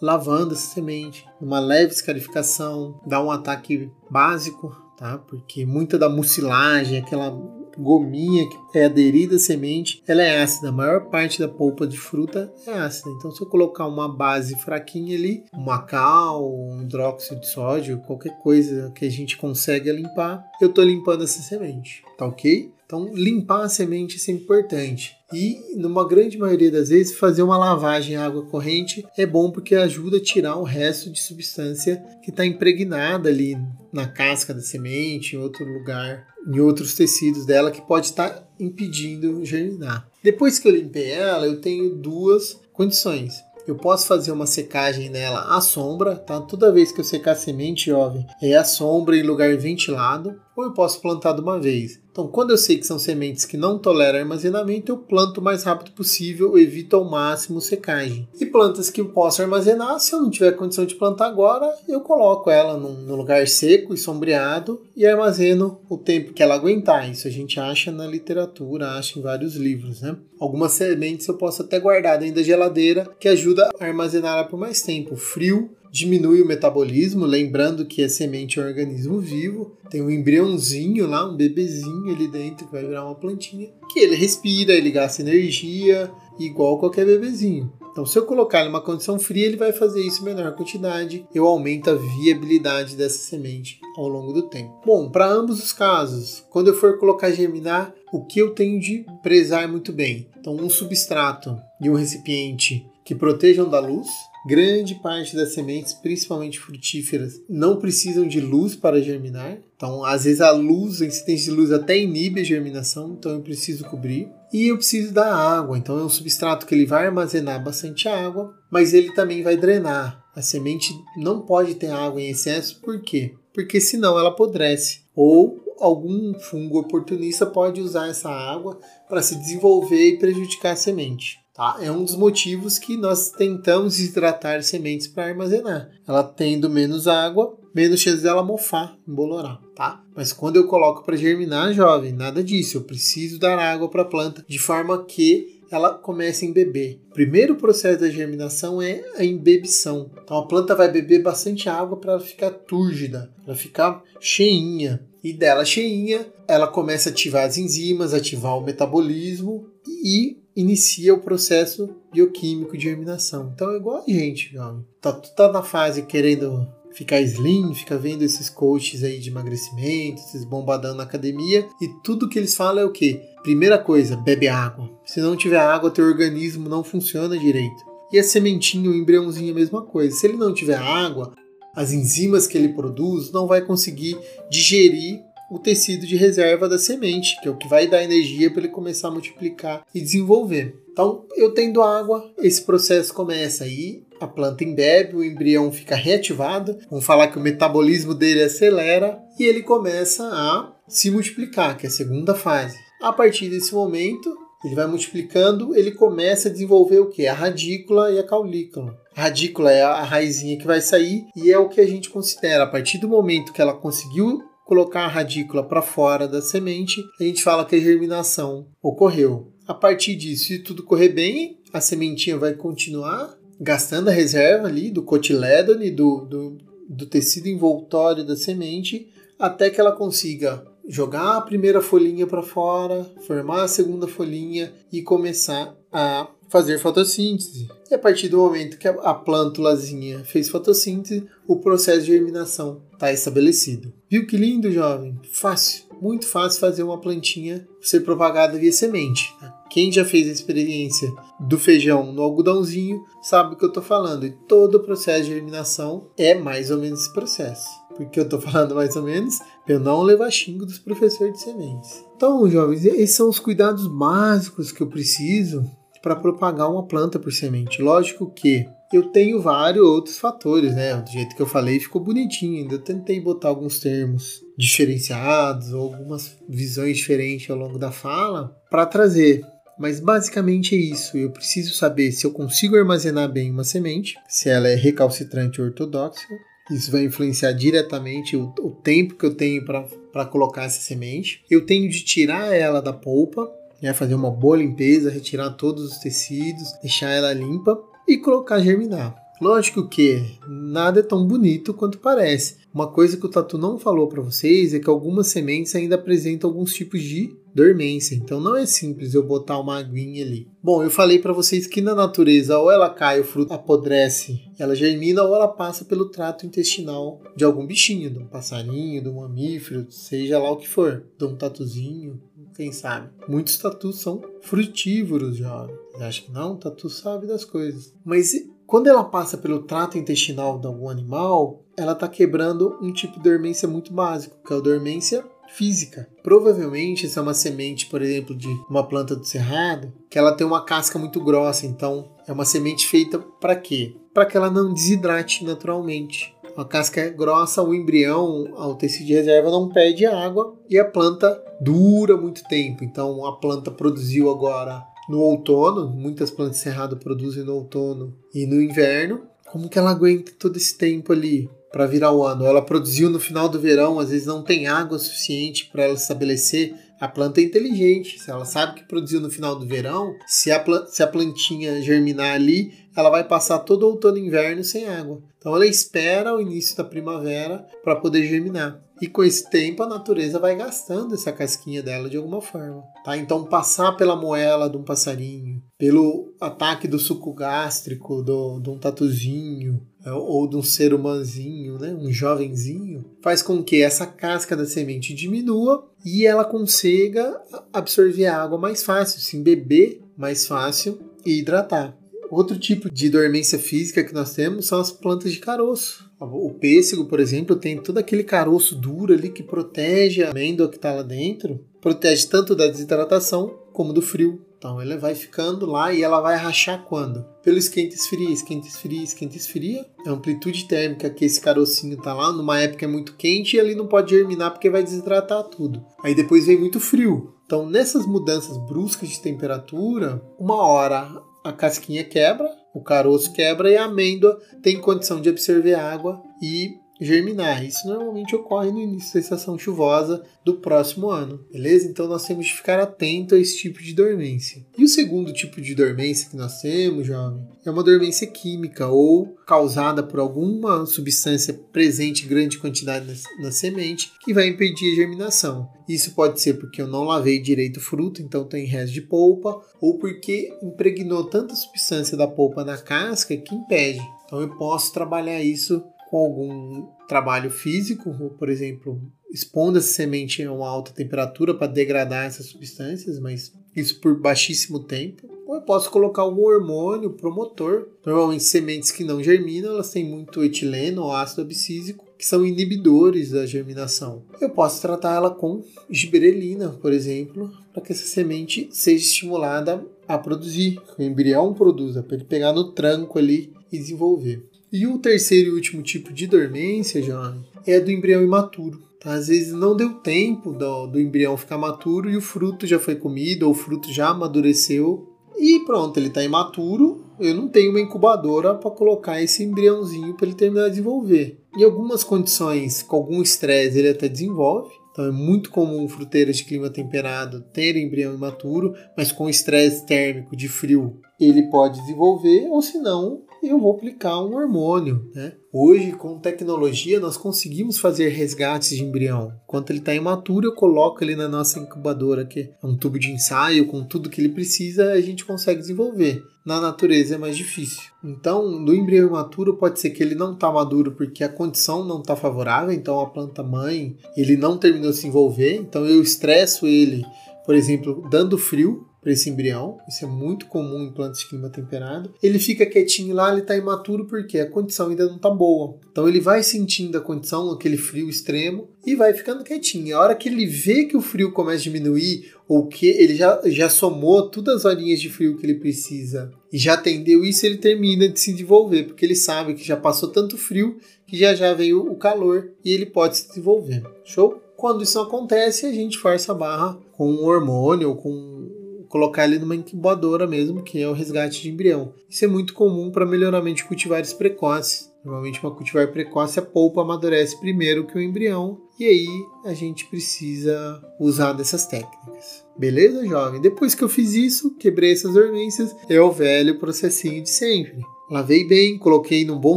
lavando 0.00 0.54
essa 0.54 0.74
semente, 0.74 1.26
uma 1.40 1.60
leve 1.60 1.92
escarificação, 1.92 3.00
dar 3.06 3.22
um 3.22 3.30
ataque 3.30 3.90
básico, 4.10 4.76
tá? 4.96 5.18
Porque 5.18 5.64
muita 5.64 5.98
da 5.98 6.08
mucilagem, 6.08 6.98
aquela 6.98 7.30
gominha 7.78 8.48
que 8.48 8.78
é 8.78 8.86
aderida 8.86 9.36
à 9.36 9.38
semente, 9.38 10.02
ela 10.06 10.22
é 10.22 10.42
ácida. 10.42 10.70
A 10.70 10.72
maior 10.72 11.06
parte 11.06 11.38
da 11.38 11.48
polpa 11.48 11.86
de 11.86 11.96
fruta 11.96 12.52
é 12.66 12.72
ácida. 12.72 13.10
Então, 13.10 13.30
se 13.30 13.40
eu 13.40 13.46
colocar 13.46 13.86
uma 13.86 14.08
base 14.08 14.58
fraquinha 14.58 15.16
ali, 15.16 15.44
uma 15.52 15.82
cal, 15.82 16.52
um 16.52 16.82
hidróxido 16.82 17.40
de 17.40 17.48
sódio, 17.48 18.00
qualquer 18.00 18.36
coisa 18.38 18.90
que 18.94 19.04
a 19.04 19.10
gente 19.10 19.36
consegue 19.36 19.92
limpar, 19.92 20.44
eu 20.60 20.68
estou 20.68 20.84
limpando 20.84 21.22
essa 21.22 21.40
semente, 21.40 22.02
tá 22.18 22.26
ok? 22.26 22.72
Então, 22.88 23.12
limpar 23.12 23.64
a 23.64 23.68
semente 23.68 24.18
é 24.30 24.32
importante. 24.32 25.14
E, 25.30 25.76
numa 25.76 26.08
grande 26.08 26.38
maioria 26.38 26.70
das 26.70 26.88
vezes, 26.88 27.18
fazer 27.18 27.42
uma 27.42 27.58
lavagem 27.58 28.14
em 28.14 28.16
água 28.16 28.46
corrente 28.46 29.06
é 29.14 29.26
bom 29.26 29.50
porque 29.50 29.74
ajuda 29.74 30.16
a 30.16 30.22
tirar 30.22 30.56
o 30.56 30.62
resto 30.62 31.12
de 31.12 31.20
substância 31.20 32.02
que 32.22 32.30
está 32.30 32.46
impregnada 32.46 33.28
ali 33.28 33.58
na 33.92 34.08
casca 34.08 34.54
da 34.54 34.62
semente, 34.62 35.36
em 35.36 35.38
outro 35.38 35.66
lugar, 35.66 36.26
em 36.50 36.60
outros 36.60 36.94
tecidos 36.94 37.44
dela, 37.44 37.70
que 37.70 37.86
pode 37.86 38.06
estar 38.06 38.30
tá 38.30 38.48
impedindo 38.58 39.44
germinar. 39.44 40.08
Depois 40.24 40.58
que 40.58 40.66
eu 40.66 40.72
limpei 40.74 41.10
ela, 41.10 41.44
eu 41.46 41.60
tenho 41.60 41.94
duas 41.94 42.58
condições 42.72 43.46
eu 43.70 43.76
posso 43.76 44.06
fazer 44.06 44.32
uma 44.32 44.46
secagem 44.46 45.10
nela 45.10 45.54
à 45.54 45.60
sombra, 45.60 46.16
tá? 46.16 46.40
Toda 46.40 46.72
vez 46.72 46.90
que 46.90 47.00
eu 47.00 47.04
secar 47.04 47.32
a 47.32 47.36
semente 47.36 47.90
jovem, 47.90 48.26
é 48.40 48.54
à 48.54 48.64
sombra 48.64 49.14
em 49.14 49.22
lugar 49.22 49.54
ventilado, 49.58 50.40
ou 50.58 50.64
eu 50.64 50.72
posso 50.72 51.00
plantar 51.00 51.34
de 51.34 51.40
uma 51.40 51.60
vez. 51.60 52.00
Então, 52.10 52.26
quando 52.26 52.50
eu 52.50 52.58
sei 52.58 52.76
que 52.78 52.86
são 52.86 52.98
sementes 52.98 53.44
que 53.44 53.56
não 53.56 53.78
toleram 53.78 54.18
armazenamento, 54.18 54.90
eu 54.90 54.96
planto 54.96 55.38
o 55.38 55.44
mais 55.44 55.62
rápido 55.62 55.92
possível, 55.92 56.58
evito 56.58 56.96
ao 56.96 57.08
máximo 57.08 57.60
secagem. 57.60 58.26
E 58.40 58.44
plantas 58.44 58.90
que 58.90 59.00
eu 59.00 59.10
posso 59.10 59.40
armazenar, 59.40 60.00
se 60.00 60.12
eu 60.12 60.20
não 60.20 60.28
tiver 60.28 60.50
condição 60.56 60.84
de 60.84 60.96
plantar 60.96 61.28
agora, 61.28 61.72
eu 61.88 62.00
coloco 62.00 62.50
ela 62.50 62.76
num, 62.76 62.92
num 62.92 63.14
lugar 63.14 63.46
seco 63.46 63.94
e 63.94 63.96
sombreado 63.96 64.82
e 64.96 65.06
armazeno 65.06 65.78
o 65.88 65.96
tempo 65.96 66.32
que 66.32 66.42
ela 66.42 66.56
aguentar. 66.56 67.08
Isso 67.08 67.28
a 67.28 67.30
gente 67.30 67.60
acha 67.60 67.92
na 67.92 68.08
literatura, 68.08 68.94
acha 68.94 69.16
em 69.16 69.22
vários 69.22 69.54
livros, 69.54 70.00
né? 70.00 70.16
Algumas 70.40 70.72
sementes 70.72 71.28
eu 71.28 71.34
posso 71.34 71.62
até 71.62 71.78
guardar 71.78 72.18
dentro 72.18 72.34
da 72.34 72.42
geladeira, 72.42 73.08
que 73.20 73.28
ajuda 73.28 73.70
a 73.78 73.84
armazenar 73.84 74.32
ela 74.32 74.44
por 74.44 74.58
mais 74.58 74.82
tempo. 74.82 75.14
Frio 75.14 75.70
diminui 75.90 76.42
o 76.42 76.46
metabolismo, 76.46 77.24
lembrando 77.24 77.86
que 77.86 78.02
a 78.02 78.08
semente 78.08 78.58
é 78.58 78.62
um 78.62 78.66
organismo 78.66 79.20
vivo, 79.20 79.76
tem 79.90 80.02
um 80.02 80.10
embriãozinho 80.10 81.06
lá, 81.06 81.28
um 81.28 81.36
bebezinho 81.36 82.14
ali 82.14 82.28
dentro 82.28 82.66
que 82.66 82.72
vai 82.72 82.84
virar 82.84 83.04
uma 83.04 83.14
plantinha, 83.14 83.70
que 83.92 84.00
ele 84.00 84.14
respira, 84.14 84.72
ele 84.72 84.90
gasta 84.90 85.22
energia, 85.22 86.10
igual 86.38 86.78
qualquer 86.78 87.06
bebezinho. 87.06 87.72
Então, 87.98 88.06
se 88.06 88.16
eu 88.16 88.24
colocar 88.24 88.60
ele 88.60 88.68
numa 88.68 88.80
condição 88.80 89.18
fria, 89.18 89.44
ele 89.44 89.56
vai 89.56 89.72
fazer 89.72 90.00
isso 90.00 90.22
em 90.22 90.26
menor 90.26 90.54
quantidade. 90.54 91.26
Eu 91.34 91.44
aumento 91.46 91.90
a 91.90 91.96
viabilidade 91.96 92.94
dessa 92.94 93.18
semente 93.18 93.80
ao 93.96 94.06
longo 94.06 94.32
do 94.32 94.42
tempo. 94.42 94.80
Bom, 94.86 95.10
para 95.10 95.28
ambos 95.28 95.60
os 95.60 95.72
casos, 95.72 96.44
quando 96.48 96.68
eu 96.68 96.74
for 96.74 96.96
colocar 96.96 97.32
germinar, 97.32 97.92
o 98.12 98.24
que 98.24 98.38
eu 98.38 98.54
tenho 98.54 98.78
de 98.78 99.04
prezar 99.20 99.66
muito 99.66 99.92
bem? 99.92 100.28
Então, 100.38 100.54
um 100.54 100.70
substrato 100.70 101.58
e 101.82 101.90
um 101.90 101.94
recipiente 101.94 102.86
que 103.08 103.14
protejam 103.14 103.66
da 103.66 103.80
luz. 103.80 104.06
Grande 104.46 104.94
parte 104.96 105.34
das 105.34 105.54
sementes, 105.54 105.94
principalmente 105.94 106.60
frutíferas, 106.60 107.40
não 107.48 107.78
precisam 107.78 108.28
de 108.28 108.38
luz 108.38 108.76
para 108.76 109.00
germinar. 109.00 109.56
Então, 109.74 110.04
às 110.04 110.24
vezes 110.24 110.42
a 110.42 110.50
luz, 110.50 111.00
a 111.00 111.06
incidência 111.06 111.50
de 111.50 111.58
luz 111.58 111.72
até 111.72 111.98
inibe 111.98 112.42
a 112.42 112.44
germinação, 112.44 113.16
então 113.18 113.32
eu 113.32 113.40
preciso 113.40 113.86
cobrir. 113.86 114.28
E 114.52 114.68
eu 114.68 114.76
preciso 114.76 115.10
da 115.10 115.34
água, 115.34 115.78
então 115.78 115.98
é 115.98 116.04
um 116.04 116.08
substrato 116.10 116.66
que 116.66 116.74
ele 116.74 116.84
vai 116.84 117.06
armazenar 117.06 117.64
bastante 117.64 118.06
água, 118.08 118.54
mas 118.70 118.92
ele 118.92 119.10
também 119.14 119.42
vai 119.42 119.56
drenar. 119.56 120.22
A 120.36 120.42
semente 120.42 120.92
não 121.16 121.40
pode 121.40 121.76
ter 121.76 121.90
água 121.90 122.20
em 122.20 122.28
excesso, 122.28 122.78
por 122.82 123.00
quê? 123.00 123.34
Porque 123.54 123.80
senão 123.80 124.18
ela 124.18 124.28
apodrece. 124.28 125.00
Ou 125.16 125.64
algum 125.80 126.38
fungo 126.38 126.80
oportunista 126.80 127.46
pode 127.46 127.80
usar 127.80 128.08
essa 128.08 128.28
água 128.28 128.78
para 129.08 129.22
se 129.22 129.34
desenvolver 129.34 130.10
e 130.10 130.18
prejudicar 130.18 130.72
a 130.72 130.76
semente. 130.76 131.38
Tá? 131.58 131.76
É 131.82 131.90
um 131.90 132.04
dos 132.04 132.14
motivos 132.14 132.78
que 132.78 132.96
nós 132.96 133.32
tentamos 133.32 133.98
hidratar 133.98 134.62
sementes 134.62 135.08
para 135.08 135.24
armazenar. 135.24 135.90
Ela 136.06 136.22
tendo 136.22 136.70
menos 136.70 137.08
água, 137.08 137.58
menos 137.74 137.98
chance 137.98 138.22
dela 138.22 138.44
mofar, 138.44 138.96
embolorar, 139.08 139.60
tá? 139.74 140.04
Mas 140.14 140.32
quando 140.32 140.54
eu 140.54 140.68
coloco 140.68 141.04
para 141.04 141.16
germinar, 141.16 141.74
jovem, 141.74 142.12
nada 142.12 142.44
disso. 142.44 142.76
Eu 142.76 142.82
preciso 142.82 143.40
dar 143.40 143.58
água 143.58 143.88
para 143.88 144.02
a 144.02 144.04
planta 144.04 144.44
de 144.46 144.56
forma 144.56 145.04
que 145.04 145.60
ela 145.68 145.94
comece 145.94 146.46
a 146.46 146.48
embeber. 146.48 147.00
O 147.10 147.14
primeiro 147.14 147.56
processo 147.56 148.02
da 148.02 148.08
germinação 148.08 148.80
é 148.80 149.02
a 149.16 149.24
embebição. 149.24 150.12
Então 150.22 150.38
a 150.38 150.46
planta 150.46 150.76
vai 150.76 150.88
beber 150.88 151.24
bastante 151.24 151.68
água 151.68 151.96
para 151.96 152.12
ela 152.12 152.20
ficar 152.20 152.50
túrgida, 152.50 153.32
para 153.44 153.56
ficar 153.56 154.00
cheinha. 154.20 155.04
E 155.24 155.32
dela 155.32 155.64
cheinha, 155.64 156.24
ela 156.46 156.68
começa 156.68 157.08
a 157.08 157.12
ativar 157.12 157.44
as 157.44 157.58
enzimas, 157.58 158.14
ativar 158.14 158.56
o 158.56 158.64
metabolismo 158.64 159.66
e 160.04 160.38
inicia 160.60 161.14
o 161.14 161.20
processo 161.20 161.94
bioquímico 162.12 162.76
de 162.76 162.82
germinação. 162.82 163.52
Então 163.54 163.70
é 163.70 163.76
igual 163.76 164.02
a 164.04 164.10
gente, 164.10 164.52
jovem. 164.52 164.84
Tá, 165.00 165.12
tu 165.12 165.32
tá 165.34 165.52
na 165.52 165.62
fase 165.62 166.02
querendo 166.02 166.66
ficar 166.92 167.20
slim, 167.20 167.72
fica 167.74 167.96
vendo 167.96 168.22
esses 168.22 168.50
coaches 168.50 169.04
aí 169.04 169.20
de 169.20 169.30
emagrecimento, 169.30 170.20
esses 170.20 170.44
bombadão 170.44 170.96
na 170.96 171.04
academia, 171.04 171.64
e 171.80 171.86
tudo 172.02 172.28
que 172.28 172.36
eles 172.36 172.56
falam 172.56 172.82
é 172.82 172.84
o 172.84 172.90
quê? 172.90 173.22
Primeira 173.44 173.78
coisa, 173.78 174.16
bebe 174.16 174.48
água. 174.48 174.90
Se 175.04 175.20
não 175.20 175.36
tiver 175.36 175.60
água, 175.60 175.92
teu 175.92 176.04
organismo 176.04 176.68
não 176.68 176.82
funciona 176.82 177.38
direito. 177.38 177.86
E 178.12 178.18
a 178.18 178.24
sementinha, 178.24 178.90
o 178.90 178.96
embriãozinho, 178.96 179.52
a 179.52 179.54
mesma 179.54 179.82
coisa. 179.82 180.16
Se 180.16 180.26
ele 180.26 180.36
não 180.36 180.52
tiver 180.52 180.76
água, 180.76 181.34
as 181.72 181.92
enzimas 181.92 182.48
que 182.48 182.58
ele 182.58 182.70
produz 182.70 183.30
não 183.30 183.46
vai 183.46 183.60
conseguir 183.60 184.18
digerir 184.50 185.20
o 185.50 185.58
tecido 185.58 186.06
de 186.06 186.16
reserva 186.16 186.68
da 186.68 186.78
semente, 186.78 187.40
que 187.40 187.48
é 187.48 187.50
o 187.50 187.56
que 187.56 187.68
vai 187.68 187.86
dar 187.86 188.02
energia 188.02 188.50
para 188.50 188.60
ele 188.60 188.68
começar 188.68 189.08
a 189.08 189.10
multiplicar 189.10 189.84
e 189.94 190.00
desenvolver. 190.00 190.76
Então, 190.92 191.24
eu 191.36 191.52
tendo 191.54 191.82
água, 191.82 192.30
esse 192.38 192.62
processo 192.62 193.14
começa 193.14 193.64
aí, 193.64 194.02
a 194.20 194.26
planta 194.26 194.64
embebe, 194.64 195.16
o 195.16 195.24
embrião 195.24 195.70
fica 195.72 195.94
reativado, 195.94 196.76
vamos 196.90 197.04
falar 197.04 197.28
que 197.28 197.38
o 197.38 197.42
metabolismo 197.42 198.14
dele 198.14 198.42
acelera 198.42 199.18
e 199.38 199.44
ele 199.44 199.62
começa 199.62 200.24
a 200.24 200.72
se 200.88 201.10
multiplicar, 201.10 201.76
que 201.76 201.86
é 201.86 201.88
a 201.88 201.92
segunda 201.92 202.34
fase. 202.34 202.76
A 203.00 203.12
partir 203.12 203.48
desse 203.48 203.72
momento, 203.72 204.36
ele 204.64 204.74
vai 204.74 204.86
multiplicando, 204.86 205.74
ele 205.76 205.92
começa 205.92 206.48
a 206.48 206.52
desenvolver 206.52 206.98
o 206.98 207.08
que? 207.08 207.26
A 207.26 207.34
radícula 207.34 208.10
e 208.10 208.18
a 208.18 208.26
caulícula. 208.26 208.98
A 209.14 209.22
radícula 209.22 209.70
é 209.70 209.82
a 209.82 210.02
raizinha 210.02 210.58
que 210.58 210.66
vai 210.66 210.80
sair 210.80 211.26
e 211.36 211.50
é 211.50 211.58
o 211.58 211.68
que 211.68 211.80
a 211.80 211.86
gente 211.86 212.10
considera 212.10 212.64
a 212.64 212.66
partir 212.66 212.98
do 212.98 213.08
momento 213.08 213.52
que 213.52 213.62
ela 213.62 213.74
conseguiu 213.74 214.42
colocar 214.68 215.04
a 215.04 215.08
radícula 215.08 215.64
para 215.64 215.80
fora 215.80 216.28
da 216.28 216.42
semente, 216.42 217.02
a 217.18 217.24
gente 217.24 217.42
fala 217.42 217.64
que 217.64 217.74
a 217.74 217.80
germinação 217.80 218.66
ocorreu. 218.82 219.50
A 219.66 219.72
partir 219.72 220.14
disso, 220.14 220.48
se 220.48 220.58
tudo 220.58 220.82
correr 220.82 221.08
bem, 221.08 221.58
a 221.72 221.80
sementinha 221.80 222.36
vai 222.36 222.52
continuar 222.52 223.34
gastando 223.58 224.08
a 224.08 224.12
reserva 224.12 224.68
ali 224.68 224.90
do 224.90 225.02
cotilédone, 225.02 225.90
do, 225.90 226.26
do, 226.26 226.58
do 226.86 227.06
tecido 227.06 227.48
envoltório 227.48 228.22
da 228.22 228.36
semente, 228.36 229.08
até 229.38 229.70
que 229.70 229.80
ela 229.80 229.92
consiga 229.92 230.62
jogar 230.88 231.36
a 231.36 231.40
primeira 231.42 231.82
folhinha 231.82 232.26
para 232.26 232.42
fora, 232.42 233.04
formar 233.26 233.64
a 233.64 233.68
segunda 233.68 234.08
folhinha 234.08 234.72
e 234.90 235.02
começar 235.02 235.76
a 235.92 236.28
fazer 236.48 236.78
fotossíntese. 236.78 237.68
E 237.90 237.94
a 237.94 237.98
partir 237.98 238.28
do 238.28 238.38
momento 238.38 238.78
que 238.78 238.88
a 238.88 239.14
plântulazinha 239.14 240.24
fez 240.24 240.48
fotossíntese, 240.48 241.26
o 241.46 241.56
processo 241.56 242.00
de 242.00 242.06
germinação 242.06 242.82
está 242.92 243.12
estabelecido. 243.12 243.92
Viu 244.10 244.26
que 244.26 244.36
lindo, 244.36 244.72
jovem? 244.72 245.20
Fácil, 245.30 245.84
muito 246.00 246.26
fácil 246.26 246.60
fazer 246.60 246.82
uma 246.82 247.00
plantinha 247.00 247.66
ser 247.80 248.00
propagada 248.00 248.58
via 248.58 248.72
semente. 248.72 249.34
Né? 249.40 249.52
Quem 249.70 249.92
já 249.92 250.04
fez 250.04 250.28
a 250.28 250.32
experiência 250.32 251.12
do 251.40 251.58
feijão 251.58 252.12
no 252.12 252.22
algodãozinho 252.22 253.02
sabe 253.22 253.54
o 253.54 253.56
que 253.56 253.64
eu 253.64 253.68
estou 253.68 253.82
falando. 253.82 254.26
E 254.26 254.30
todo 254.30 254.76
o 254.76 254.82
processo 254.82 255.24
de 255.24 255.34
germinação 255.34 256.10
é 256.16 256.34
mais 256.34 256.70
ou 256.70 256.78
menos 256.78 257.00
esse 257.00 257.12
processo. 257.12 257.68
Porque 257.96 258.18
eu 258.18 258.24
estou 258.24 258.40
falando 258.42 258.74
mais 258.74 258.96
ou 258.96 259.02
menos 259.02 259.38
para 259.64 259.74
eu 259.74 259.80
não 259.80 260.02
levar 260.02 260.30
xingo 260.30 260.64
dos 260.64 260.78
professores 260.78 261.34
de 261.34 261.42
sementes. 261.42 262.04
Então, 262.16 262.48
jovens, 262.48 262.84
esses 262.84 263.16
são 263.16 263.28
os 263.28 263.38
cuidados 263.38 263.86
básicos 263.86 264.72
que 264.72 264.82
eu 264.82 264.86
preciso 264.86 265.64
para 266.02 266.16
propagar 266.16 266.70
uma 266.70 266.86
planta 266.86 267.18
por 267.18 267.32
semente. 267.32 267.82
Lógico 267.82 268.30
que 268.30 268.66
eu 268.92 269.04
tenho 269.10 269.40
vários 269.40 269.84
outros 269.84 270.18
fatores, 270.18 270.74
né? 270.74 270.96
Do 270.96 271.10
jeito 271.10 271.36
que 271.36 271.42
eu 271.42 271.46
falei, 271.46 271.78
ficou 271.78 272.02
bonitinho. 272.02 272.62
Ainda 272.62 272.78
tentei 272.78 273.20
botar 273.20 273.48
alguns 273.48 273.78
termos 273.78 274.42
diferenciados 274.56 275.72
ou 275.72 275.82
algumas 275.82 276.36
visões 276.48 276.96
diferentes 276.96 277.50
ao 277.50 277.56
longo 277.56 277.78
da 277.78 277.92
fala 277.92 278.56
para 278.70 278.86
trazer. 278.86 279.44
Mas 279.78 280.00
basicamente 280.00 280.74
é 280.74 280.78
isso. 280.78 281.16
Eu 281.16 281.30
preciso 281.30 281.74
saber 281.74 282.10
se 282.12 282.24
eu 282.24 282.32
consigo 282.32 282.76
armazenar 282.76 283.30
bem 283.30 283.50
uma 283.50 283.64
semente, 283.64 284.16
se 284.28 284.48
ela 284.48 284.68
é 284.68 284.74
recalcitrante 284.74 285.60
ou 285.60 285.68
ortodoxa. 285.68 286.26
Isso 286.70 286.90
vai 286.90 287.04
influenciar 287.04 287.52
diretamente 287.52 288.36
o, 288.36 288.52
o 288.60 288.70
tempo 288.70 289.14
que 289.14 289.24
eu 289.24 289.34
tenho 289.34 289.64
para 289.64 290.26
colocar 290.26 290.64
essa 290.64 290.80
semente. 290.80 291.42
Eu 291.48 291.64
tenho 291.64 291.88
de 291.88 292.02
tirar 292.04 292.54
ela 292.54 292.82
da 292.82 292.92
polpa 292.92 293.50
né, 293.80 293.94
fazer 293.94 294.14
uma 294.14 294.30
boa 294.30 294.56
limpeza, 294.56 295.10
retirar 295.10 295.50
todos 295.50 295.84
os 295.84 295.98
tecidos, 295.98 296.72
deixar 296.82 297.10
ela 297.10 297.32
limpa 297.32 297.78
e 298.08 298.16
colocar 298.16 298.58
germinar. 298.60 299.27
Lógico 299.40 299.88
que 299.88 300.20
nada 300.48 301.00
é 301.00 301.02
tão 301.02 301.26
bonito 301.26 301.72
quanto 301.72 301.98
parece. 301.98 302.56
Uma 302.74 302.88
coisa 302.88 303.16
que 303.16 303.26
o 303.26 303.30
Tatu 303.30 303.56
não 303.56 303.78
falou 303.78 304.08
para 304.08 304.22
vocês 304.22 304.74
é 304.74 304.78
que 304.78 304.90
algumas 304.90 305.28
sementes 305.28 305.74
ainda 305.74 305.94
apresentam 305.94 306.50
alguns 306.50 306.74
tipos 306.74 307.02
de 307.02 307.36
dormência, 307.54 308.14
então 308.14 308.40
não 308.40 308.54
é 308.54 308.66
simples 308.66 309.14
eu 309.14 309.26
botar 309.26 309.58
uma 309.58 309.78
aguinha 309.78 310.24
ali. 310.24 310.46
Bom, 310.62 310.82
eu 310.82 310.90
falei 310.90 311.18
para 311.18 311.32
vocês 311.32 311.66
que 311.66 311.80
na 311.80 311.94
natureza 311.94 312.56
ou 312.58 312.70
ela 312.70 312.88
cai, 312.88 313.20
o 313.20 313.24
fruto 313.24 313.52
apodrece, 313.52 314.40
ela 314.58 314.76
germina 314.76 315.24
ou 315.24 315.34
ela 315.34 315.48
passa 315.48 315.84
pelo 315.84 316.08
trato 316.08 316.46
intestinal 316.46 317.20
de 317.34 317.44
algum 317.44 317.66
bichinho, 317.66 318.10
de 318.10 318.18
um 318.18 318.26
passarinho, 318.26 319.02
de 319.02 319.08
um 319.08 319.20
mamífero, 319.20 319.86
seja 319.90 320.38
lá 320.38 320.50
o 320.52 320.56
que 320.56 320.68
for, 320.68 321.04
de 321.18 321.24
um 321.24 321.34
tatuzinho, 321.34 322.20
quem 322.54 322.70
sabe. 322.70 323.10
Muitos 323.28 323.56
tatus 323.56 324.00
são 324.00 324.22
frutívoros, 324.40 325.36
jovem. 325.36 325.76
Acho 326.00 326.24
que 326.24 326.32
não, 326.32 326.52
o 326.52 326.56
tatu 326.56 326.88
sabe 326.88 327.26
das 327.26 327.44
coisas. 327.44 327.92
Mas 328.04 328.34
quando 328.68 328.86
ela 328.86 329.02
passa 329.02 329.38
pelo 329.38 329.62
trato 329.62 329.96
intestinal 329.96 330.58
de 330.58 330.66
algum 330.66 330.90
animal, 330.90 331.64
ela 331.74 331.92
está 331.92 332.06
quebrando 332.06 332.76
um 332.82 332.92
tipo 332.92 333.14
de 333.14 333.22
dormência 333.30 333.66
muito 333.66 333.94
básico, 333.94 334.36
que 334.46 334.52
é 334.52 334.56
a 334.56 334.60
dormência 334.60 335.24
física. 335.48 336.06
Provavelmente 336.22 337.06
essa 337.06 337.18
é 337.18 337.22
uma 337.22 337.32
semente, 337.32 337.86
por 337.86 338.02
exemplo, 338.02 338.36
de 338.36 338.46
uma 338.68 338.86
planta 338.86 339.16
do 339.16 339.24
cerrado, 339.24 339.90
que 340.10 340.18
ela 340.18 340.36
tem 340.36 340.46
uma 340.46 340.66
casca 340.66 340.98
muito 340.98 341.18
grossa, 341.24 341.64
então 341.64 342.10
é 342.26 342.32
uma 342.32 342.44
semente 342.44 342.86
feita 342.86 343.18
para 343.18 343.56
quê? 343.56 343.96
Para 344.12 344.26
que 344.26 344.36
ela 344.36 344.50
não 344.50 344.74
desidrate 344.74 345.46
naturalmente 345.46 346.36
a 346.58 346.64
casca 346.64 347.00
é 347.00 347.08
grossa, 347.08 347.62
o 347.62 347.72
embrião, 347.72 348.42
o 348.52 348.74
tecido 348.74 349.06
de 349.06 349.14
reserva 349.14 349.48
não 349.48 349.68
perde 349.68 350.04
água 350.04 350.56
e 350.68 350.76
a 350.76 350.84
planta 350.84 351.40
dura 351.60 352.16
muito 352.16 352.42
tempo. 352.48 352.82
Então 352.82 353.24
a 353.24 353.36
planta 353.36 353.70
produziu 353.70 354.28
agora 354.28 354.84
no 355.08 355.20
outono, 355.20 355.88
muitas 355.88 356.30
plantas 356.30 356.58
cerrado 356.58 356.96
produzem 356.96 357.44
no 357.44 357.54
outono 357.54 358.14
e 358.34 358.46
no 358.46 358.60
inverno. 358.60 359.22
Como 359.50 359.68
que 359.68 359.78
ela 359.78 359.90
aguenta 359.90 360.32
todo 360.38 360.56
esse 360.56 360.76
tempo 360.76 361.12
ali 361.12 361.48
para 361.72 361.86
virar 361.86 362.12
o 362.12 362.24
ano? 362.24 362.44
Ela 362.44 362.60
produziu 362.60 363.08
no 363.08 363.18
final 363.18 363.48
do 363.48 363.58
verão, 363.58 363.98
às 363.98 364.10
vezes 364.10 364.26
não 364.26 364.42
tem 364.42 364.66
água 364.66 364.98
suficiente 364.98 365.68
para 365.72 365.84
ela 365.84 365.94
estabelecer 365.94 366.74
a 367.00 367.06
planta 367.06 367.40
é 367.40 367.44
inteligente, 367.44 368.18
se 368.18 368.28
ela 368.28 368.44
sabe 368.44 368.80
que 368.80 368.88
produziu 368.88 369.20
no 369.20 369.30
final 369.30 369.54
do 369.54 369.66
verão, 369.66 370.16
se 370.26 370.50
a, 370.50 370.64
se 370.86 371.02
a 371.02 371.06
plantinha 371.06 371.80
germinar 371.80 372.34
ali, 372.34 372.72
ela 372.96 373.08
vai 373.08 373.22
passar 373.22 373.60
todo 373.60 373.86
outono 373.86 374.18
e 374.18 374.26
inverno 374.26 374.64
sem 374.64 374.88
água. 374.88 375.22
Então 375.38 375.54
ela 375.54 375.66
espera 375.66 376.34
o 376.34 376.40
início 376.40 376.76
da 376.76 376.82
primavera 376.82 377.64
para 377.84 377.94
poder 377.94 378.26
germinar. 378.26 378.82
E 379.00 379.06
com 379.06 379.22
esse 379.22 379.48
tempo 379.48 379.82
a 379.82 379.88
natureza 379.88 380.38
vai 380.38 380.56
gastando 380.56 381.14
essa 381.14 381.32
casquinha 381.32 381.82
dela 381.82 382.08
de 382.08 382.16
alguma 382.16 382.40
forma. 382.40 382.82
Tá? 383.04 383.16
Então 383.16 383.44
passar 383.44 383.92
pela 383.92 384.16
moela 384.16 384.68
de 384.68 384.76
um 384.76 384.82
passarinho, 384.82 385.62
pelo 385.78 386.34
ataque 386.40 386.88
do 386.88 386.98
suco 386.98 387.32
gástrico 387.32 388.22
do, 388.22 388.60
de 388.60 388.70
um 388.70 388.78
tatuzinho, 388.78 389.80
é, 390.04 390.12
ou 390.12 390.48
de 390.48 390.56
um 390.56 390.62
ser 390.62 390.94
humanzinho, 390.94 391.78
né, 391.78 391.92
um 391.92 392.10
jovenzinho, 392.10 393.04
faz 393.22 393.42
com 393.42 393.62
que 393.62 393.82
essa 393.82 394.06
casca 394.06 394.56
da 394.56 394.64
semente 394.64 395.14
diminua 395.14 395.88
e 396.04 396.26
ela 396.26 396.44
consiga 396.44 397.40
absorver 397.72 398.26
a 398.26 398.42
água 398.42 398.58
mais 398.58 398.82
fácil, 398.82 399.20
se 399.20 399.36
embeber 399.36 400.00
mais 400.16 400.46
fácil 400.46 400.98
e 401.24 401.38
hidratar. 401.38 401.96
Outro 402.30 402.58
tipo 402.58 402.90
de 402.90 403.08
dormência 403.08 403.58
física 403.58 404.04
que 404.04 404.12
nós 404.12 404.34
temos 404.34 404.66
são 404.66 404.80
as 404.80 404.92
plantas 404.92 405.32
de 405.32 405.38
caroço. 405.38 406.07
O 406.20 406.50
pêssego, 406.50 407.04
por 407.04 407.20
exemplo, 407.20 407.56
tem 407.56 407.78
todo 407.78 407.98
aquele 407.98 408.24
caroço 408.24 408.74
duro 408.74 409.12
ali 409.14 409.30
que 409.30 409.42
protege 409.42 410.24
a 410.24 410.30
amêndoa 410.30 410.68
que 410.68 410.76
está 410.76 410.92
lá 410.92 411.02
dentro, 411.02 411.60
protege 411.80 412.26
tanto 412.26 412.56
da 412.56 412.66
desidratação 412.66 413.56
como 413.72 413.92
do 413.92 414.02
frio. 414.02 414.42
Então 414.58 414.80
ela 414.80 414.96
vai 414.96 415.14
ficando 415.14 415.64
lá 415.66 415.92
e 415.92 416.02
ela 416.02 416.20
vai 416.20 416.36
rachar 416.36 416.84
quando? 416.84 417.24
Pelo 417.44 417.58
esquenta 417.58 417.94
esfria, 417.94 418.30
esquenta 418.30 418.66
esfria, 418.66 419.04
esquenta 419.04 419.36
esfria. 419.36 419.86
A 420.04 420.10
amplitude 420.10 420.66
térmica 420.66 421.08
que 421.08 421.24
esse 421.24 421.40
carocinho 421.40 421.96
tá 421.96 422.12
lá, 422.12 422.32
numa 422.32 422.58
época 422.58 422.84
é 422.84 422.88
muito 422.88 423.14
quente 423.14 423.56
e 423.56 423.60
ali 423.60 423.76
não 423.76 423.86
pode 423.86 424.10
germinar 424.10 424.50
porque 424.50 424.68
vai 424.68 424.82
desidratar 424.82 425.44
tudo. 425.44 425.84
Aí 426.02 426.12
depois 426.12 426.46
vem 426.46 426.58
muito 426.58 426.80
frio. 426.80 427.34
Então 427.46 427.70
nessas 427.70 428.04
mudanças 428.04 428.58
bruscas 428.66 429.08
de 429.08 429.20
temperatura, 429.20 430.20
uma 430.36 430.56
hora 430.56 431.22
a 431.44 431.52
casquinha 431.52 432.02
quebra, 432.02 432.50
o 432.78 432.80
caroço 432.80 433.32
quebra 433.32 433.68
e 433.70 433.76
a 433.76 433.86
amêndoa 433.86 434.40
tem 434.62 434.80
condição 434.80 435.20
de 435.20 435.28
absorver 435.28 435.74
água 435.74 436.22
e 436.40 436.78
germinar. 437.00 437.64
Isso 437.64 437.86
normalmente 437.86 438.34
ocorre 438.34 438.70
no 438.70 438.80
início 438.80 439.14
da 439.14 439.20
estação 439.20 439.58
chuvosa 439.58 440.22
do 440.44 440.54
próximo 440.54 441.10
ano, 441.10 441.44
beleza? 441.52 441.86
Então 441.86 442.08
nós 442.08 442.24
temos 442.24 442.46
de 442.46 442.54
ficar 442.54 442.80
atento 442.80 443.34
a 443.34 443.38
esse 443.38 443.56
tipo 443.56 443.82
de 443.82 443.94
dormência. 443.94 444.64
E 444.76 444.84
o 444.84 444.88
segundo 444.88 445.32
tipo 445.32 445.60
de 445.60 445.74
dormência 445.74 446.30
que 446.30 446.36
nós 446.36 446.60
temos, 446.60 447.06
jovem, 447.06 447.46
é 447.64 447.70
uma 447.70 447.84
dormência 447.84 448.26
química 448.26 448.88
ou 448.88 449.36
causada 449.46 450.02
por 450.02 450.20
alguma 450.20 450.86
substância 450.86 451.54
presente 451.72 452.24
em 452.24 452.28
grande 452.28 452.58
quantidade 452.58 453.06
na, 453.06 453.44
na 453.44 453.52
semente 453.52 454.12
que 454.24 454.32
vai 454.32 454.48
impedir 454.48 454.92
a 454.92 454.96
germinação. 454.96 455.68
Isso 455.88 456.14
pode 456.14 456.40
ser 456.40 456.54
porque 456.54 456.82
eu 456.82 456.86
não 456.86 457.04
lavei 457.04 457.40
direito 457.40 457.78
o 457.78 457.82
fruto, 457.82 458.20
então 458.20 458.44
tem 458.44 458.66
resto 458.66 458.92
de 458.92 459.00
polpa, 459.00 459.60
ou 459.80 459.98
porque 459.98 460.50
impregnou 460.62 461.24
tanta 461.24 461.54
substância 461.54 462.16
da 462.16 462.28
polpa 462.28 462.64
na 462.64 462.76
casca 462.76 463.36
que 463.36 463.54
impede. 463.54 464.00
Então 464.26 464.40
eu 464.40 464.54
posso 464.56 464.92
trabalhar 464.92 465.42
isso 465.42 465.82
com 466.08 466.16
algum 466.16 466.86
trabalho 467.06 467.50
físico, 467.50 468.34
por 468.38 468.48
exemplo, 468.48 469.00
expondo 469.30 469.78
essa 469.78 469.92
semente 469.92 470.42
a 470.42 470.52
uma 470.52 470.66
alta 470.66 470.90
temperatura 470.90 471.54
para 471.54 471.66
degradar 471.66 472.24
essas 472.24 472.46
substâncias, 472.46 473.20
mas 473.20 473.52
isso 473.76 474.00
por 474.00 474.18
baixíssimo 474.18 474.80
tempo. 474.80 475.28
Ou 475.46 475.56
eu 475.56 475.62
posso 475.62 475.90
colocar 475.90 476.22
algum 476.22 476.44
hormônio 476.44 477.10
promotor. 477.10 477.88
Normalmente 478.04 478.44
sementes 478.44 478.90
que 478.90 479.04
não 479.04 479.22
germinam, 479.22 479.72
elas 479.72 479.90
têm 479.90 480.04
muito 480.04 480.42
etileno 480.42 481.02
ou 481.02 481.12
ácido 481.12 481.42
abscísico, 481.42 482.06
que 482.16 482.26
são 482.26 482.44
inibidores 482.44 483.30
da 483.30 483.46
germinação. 483.46 484.24
Eu 484.40 484.50
posso 484.50 484.80
tratar 484.80 485.14
ela 485.14 485.30
com 485.30 485.62
giberelina, 485.90 486.70
por 486.70 486.92
exemplo, 486.92 487.52
para 487.72 487.82
que 487.82 487.92
essa 487.92 488.06
semente 488.06 488.68
seja 488.72 489.04
estimulada 489.04 489.86
a 490.06 490.18
produzir, 490.18 490.80
que 490.96 491.02
o 491.02 491.04
embrião 491.04 491.52
produza, 491.52 492.02
para 492.02 492.16
ele 492.16 492.24
pegar 492.24 492.52
no 492.52 492.72
tranco 492.72 493.18
ali 493.18 493.52
e 493.70 493.78
desenvolver. 493.78 494.42
E 494.72 494.86
o 494.86 494.98
terceiro 494.98 495.50
e 495.50 495.54
último 495.54 495.82
tipo 495.82 496.12
de 496.12 496.26
dormência, 496.26 497.02
jovem, 497.02 497.44
é 497.66 497.80
do 497.80 497.90
embrião 497.90 498.22
imaturo. 498.22 498.82
Tá? 499.00 499.14
Às 499.14 499.28
vezes 499.28 499.52
não 499.52 499.76
deu 499.76 499.94
tempo 499.94 500.52
do, 500.52 500.86
do 500.86 501.00
embrião 501.00 501.36
ficar 501.36 501.56
maturo 501.56 502.10
e 502.10 502.16
o 502.16 502.20
fruto 502.20 502.66
já 502.66 502.78
foi 502.78 502.96
comido 502.96 503.44
ou 503.44 503.52
o 503.52 503.54
fruto 503.54 503.92
já 503.92 504.08
amadureceu 504.08 505.08
e 505.38 505.60
pronto, 505.60 505.96
ele 505.98 506.08
está 506.08 506.22
imaturo. 506.22 507.04
Eu 507.18 507.34
não 507.34 507.48
tenho 507.48 507.70
uma 507.70 507.80
incubadora 507.80 508.54
para 508.54 508.70
colocar 508.70 509.22
esse 509.22 509.44
embriãozinho 509.44 510.14
para 510.14 510.26
ele 510.26 510.36
terminar 510.36 510.64
de 510.64 510.70
desenvolver. 510.70 511.40
Em 511.56 511.64
algumas 511.64 512.02
condições, 512.02 512.82
com 512.82 512.96
algum 512.96 513.22
estresse, 513.22 513.78
ele 513.78 513.88
até 513.88 514.08
desenvolve. 514.08 514.70
Então 514.90 515.06
é 515.06 515.12
muito 515.12 515.50
comum 515.50 515.88
fruteiras 515.88 516.38
de 516.38 516.44
clima 516.44 516.68
temperado 516.68 517.40
terem 517.52 517.86
embrião 517.86 518.14
imaturo, 518.14 518.74
mas 518.96 519.12
com 519.12 519.30
estresse 519.30 519.86
térmico 519.86 520.36
de 520.36 520.48
frio 520.48 521.00
ele 521.20 521.48
pode 521.50 521.80
desenvolver, 521.80 522.48
ou 522.48 522.60
se 522.60 522.78
não, 522.78 523.22
eu 523.42 523.58
vou 523.58 523.72
aplicar 523.72 524.20
um 524.20 524.34
hormônio. 524.34 525.10
Né? 525.14 525.32
Hoje, 525.52 525.92
com 525.92 526.18
tecnologia, 526.18 527.00
nós 527.00 527.16
conseguimos 527.16 527.78
fazer 527.78 528.08
resgates 528.08 528.70
de 528.70 528.82
embrião. 528.82 529.32
Enquanto 529.44 529.70
ele 529.70 529.78
está 529.78 529.94
imaturo, 529.94 530.48
eu 530.48 530.54
coloco 530.54 531.02
ele 531.02 531.16
na 531.16 531.28
nossa 531.28 531.58
incubadora, 531.58 532.26
que 532.26 532.40
é 532.40 532.66
um 532.66 532.76
tubo 532.76 532.98
de 532.98 533.10
ensaio 533.10 533.66
com 533.66 533.84
tudo 533.84 534.10
que 534.10 534.20
ele 534.20 534.28
precisa, 534.28 534.92
a 534.92 535.00
gente 535.00 535.24
consegue 535.24 535.60
desenvolver. 535.60 536.22
Na 536.44 536.60
natureza 536.60 537.14
é 537.14 537.18
mais 537.18 537.36
difícil. 537.36 537.82
Então, 538.02 538.50
no 538.50 538.74
embrião 538.74 539.08
imaturo, 539.08 539.56
pode 539.56 539.78
ser 539.78 539.90
que 539.90 540.02
ele 540.02 540.14
não 540.14 540.32
está 540.32 540.50
maduro 540.50 540.92
porque 540.92 541.22
a 541.22 541.28
condição 541.28 541.84
não 541.84 542.00
está 542.00 542.16
favorável, 542.16 542.72
então 542.72 542.98
a 543.00 543.06
planta 543.06 543.42
mãe 543.42 543.96
ele 544.16 544.36
não 544.36 544.56
terminou 544.56 544.90
de 544.90 544.96
se 544.96 545.06
envolver, 545.06 545.56
então 545.56 545.84
eu 545.84 546.02
estresso 546.02 546.66
ele, 546.66 547.04
por 547.44 547.54
exemplo, 547.54 548.08
dando 548.10 548.38
frio, 548.38 548.87
para 549.00 549.12
esse 549.12 549.30
embrião. 549.30 549.78
Isso 549.88 550.04
é 550.04 550.08
muito 550.08 550.46
comum 550.46 550.82
em 550.82 550.92
plantas 550.92 551.20
de 551.20 551.28
clima 551.28 551.48
temperado. 551.48 552.12
Ele 552.22 552.38
fica 552.38 552.66
quietinho 552.66 553.14
lá, 553.14 553.30
ele 553.30 553.40
está 553.40 553.56
imaturo 553.56 554.06
porque 554.06 554.38
a 554.38 554.50
condição 554.50 554.88
ainda 554.88 555.06
não 555.06 555.16
está 555.16 555.30
boa. 555.30 555.78
Então 555.90 556.08
ele 556.08 556.20
vai 556.20 556.42
sentindo 556.42 556.98
a 556.98 557.00
condição, 557.00 557.50
aquele 557.50 557.76
frio 557.76 558.08
extremo, 558.08 558.68
e 558.84 558.94
vai 558.94 559.12
ficando 559.12 559.44
quietinho. 559.44 559.96
A 559.96 560.00
hora 560.00 560.14
que 560.14 560.28
ele 560.28 560.46
vê 560.46 560.84
que 560.84 560.96
o 560.96 561.02
frio 561.02 561.32
começa 561.32 561.60
a 561.60 561.62
diminuir, 561.64 562.32
ou 562.48 562.66
que 562.66 562.86
ele 562.86 563.14
já, 563.14 563.40
já 563.46 563.68
somou 563.68 564.28
todas 564.30 564.56
as 564.56 564.64
horinhas 564.64 565.00
de 565.00 565.10
frio 565.10 565.36
que 565.36 565.44
ele 565.44 565.56
precisa 565.56 566.32
e 566.52 566.56
já 566.56 566.74
atendeu 566.74 567.24
isso, 567.24 567.44
ele 567.44 567.58
termina 567.58 568.08
de 568.08 568.18
se 568.18 568.32
desenvolver, 568.32 568.84
porque 568.84 569.04
ele 569.04 569.14
sabe 569.14 569.54
que 569.54 569.64
já 569.64 569.76
passou 569.76 570.08
tanto 570.08 570.38
frio 570.38 570.78
que 571.06 571.16
já 571.16 571.34
já 571.34 571.52
veio 571.54 571.90
o 571.90 571.96
calor 571.96 572.50
e 572.64 572.72
ele 572.72 572.86
pode 572.86 573.18
se 573.18 573.28
desenvolver. 573.28 573.82
Show? 574.04 574.40
Quando 574.56 574.82
isso 574.82 574.98
acontece, 574.98 575.66
a 575.66 575.72
gente 575.72 575.98
força 575.98 576.32
a 576.32 576.34
barra 576.34 576.78
com 576.92 577.10
um 577.10 577.24
hormônio 577.24 577.90
ou 577.90 577.96
com 577.96 578.57
colocar 578.88 579.24
ele 579.24 579.38
numa 579.38 579.56
incubadora 579.56 580.26
mesmo, 580.26 580.62
que 580.62 580.80
é 580.80 580.88
o 580.88 580.92
resgate 580.92 581.42
de 581.42 581.50
embrião. 581.50 581.92
Isso 582.08 582.24
é 582.24 582.28
muito 582.28 582.54
comum 582.54 582.90
para 582.90 583.06
melhoramento 583.06 583.58
de 583.58 583.64
cultivares 583.64 584.12
precoces. 584.12 584.88
Normalmente 585.04 585.40
uma 585.42 585.54
cultivar 585.54 585.90
precoce 585.92 586.38
a 586.38 586.42
polpa 586.42 586.82
amadurece 586.82 587.38
primeiro 587.38 587.86
que 587.86 587.96
o 587.96 588.02
embrião 588.02 588.60
e 588.78 588.84
aí 588.84 589.06
a 589.44 589.54
gente 589.54 589.86
precisa 589.86 590.82
usar 591.00 591.32
dessas 591.32 591.66
técnicas. 591.66 592.44
Beleza, 592.58 593.06
jovem? 593.06 593.40
Depois 593.40 593.74
que 593.74 593.82
eu 593.82 593.88
fiz 593.88 594.14
isso, 594.14 594.56
quebrei 594.56 594.92
essas 594.92 595.14
dormências, 595.14 595.74
é 595.88 596.00
o 596.00 596.10
velho 596.10 596.58
processinho 596.58 597.22
de 597.22 597.30
sempre. 597.30 597.78
Lavei 598.10 598.46
bem, 598.46 598.76
coloquei 598.76 599.24
num 599.24 599.38
bom 599.38 599.56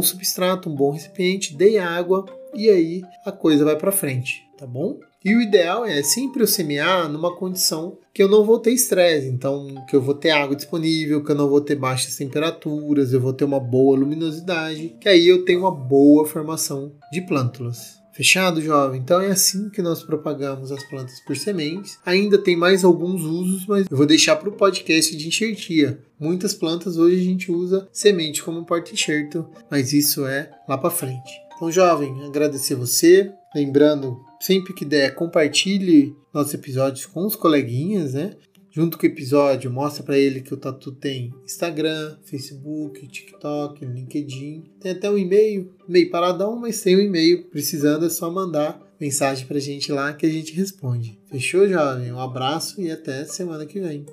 substrato, 0.00 0.70
um 0.70 0.74
bom 0.74 0.90
recipiente, 0.90 1.56
dei 1.56 1.78
água 1.78 2.24
e 2.54 2.68
aí 2.68 3.02
a 3.26 3.32
coisa 3.32 3.64
vai 3.64 3.76
para 3.76 3.90
frente, 3.90 4.42
tá 4.56 4.66
bom? 4.66 4.98
E 5.24 5.34
o 5.34 5.40
ideal 5.40 5.84
é 5.84 6.02
sempre 6.02 6.42
eu 6.42 6.46
semear 6.46 7.08
numa 7.08 7.34
condição 7.34 7.98
que 8.12 8.22
eu 8.22 8.28
não 8.28 8.44
vou 8.44 8.58
ter 8.58 8.72
estresse, 8.72 9.28
então 9.28 9.84
que 9.88 9.96
eu 9.96 10.02
vou 10.02 10.14
ter 10.14 10.30
água 10.30 10.54
disponível, 10.54 11.24
que 11.24 11.30
eu 11.30 11.36
não 11.36 11.48
vou 11.48 11.60
ter 11.60 11.76
baixas 11.76 12.16
temperaturas, 12.16 13.12
eu 13.12 13.20
vou 13.20 13.32
ter 13.32 13.44
uma 13.44 13.60
boa 13.60 13.98
luminosidade, 13.98 14.96
que 15.00 15.08
aí 15.08 15.26
eu 15.26 15.44
tenho 15.44 15.60
uma 15.60 15.70
boa 15.70 16.26
formação 16.26 16.92
de 17.12 17.22
plântulas. 17.22 18.02
Fechado, 18.12 18.60
jovem? 18.60 19.00
Então 19.00 19.22
é 19.22 19.30
assim 19.30 19.70
que 19.70 19.80
nós 19.80 20.02
propagamos 20.02 20.70
as 20.70 20.84
plantas 20.84 21.18
por 21.20 21.34
sementes. 21.34 21.98
Ainda 22.04 22.36
tem 22.36 22.54
mais 22.54 22.84
alguns 22.84 23.22
usos, 23.22 23.66
mas 23.66 23.86
eu 23.90 23.96
vou 23.96 24.04
deixar 24.04 24.36
para 24.36 24.50
o 24.50 24.52
podcast 24.52 25.16
de 25.16 25.28
enxertia. 25.28 25.98
Muitas 26.20 26.52
plantas 26.52 26.98
hoje 26.98 27.18
a 27.18 27.24
gente 27.24 27.50
usa 27.50 27.88
semente 27.90 28.42
como 28.42 28.66
porta-enxerto, 28.66 29.48
mas 29.70 29.94
isso 29.94 30.26
é 30.26 30.50
lá 30.68 30.76
para 30.76 30.90
frente. 30.90 31.32
Então, 31.56 31.72
jovem, 31.72 32.22
agradecer 32.26 32.74
você. 32.74 33.32
Lembrando 33.54 34.20
sempre 34.40 34.72
que 34.72 34.84
der, 34.84 35.14
compartilhe 35.14 36.16
nossos 36.32 36.54
episódios 36.54 37.06
com 37.06 37.26
os 37.26 37.36
coleguinhas, 37.36 38.14
né? 38.14 38.36
Junto 38.74 38.96
com 38.96 39.04
o 39.04 39.08
episódio, 39.08 39.70
mostra 39.70 40.02
para 40.02 40.18
ele 40.18 40.40
que 40.40 40.54
o 40.54 40.56
Tatu 40.56 40.92
tem 40.92 41.30
Instagram, 41.44 42.16
Facebook, 42.24 43.06
TikTok, 43.06 43.84
LinkedIn. 43.84 44.64
Tem 44.80 44.92
até 44.92 45.10
um 45.10 45.18
e-mail, 45.18 45.70
meio 45.86 46.10
paradão, 46.10 46.56
mas 46.56 46.80
tem 46.80 46.96
um 46.96 47.00
e-mail. 47.00 47.44
Precisando 47.50 48.06
é 48.06 48.08
só 48.08 48.30
mandar 48.30 48.80
mensagem 48.98 49.46
pra 49.46 49.58
gente 49.58 49.92
lá 49.92 50.14
que 50.14 50.24
a 50.24 50.30
gente 50.30 50.54
responde. 50.54 51.18
Fechou, 51.26 51.68
jovem? 51.68 52.10
Um 52.12 52.20
abraço 52.20 52.80
e 52.80 52.90
até 52.90 53.26
semana 53.26 53.66
que 53.66 53.78
vem. 53.78 54.06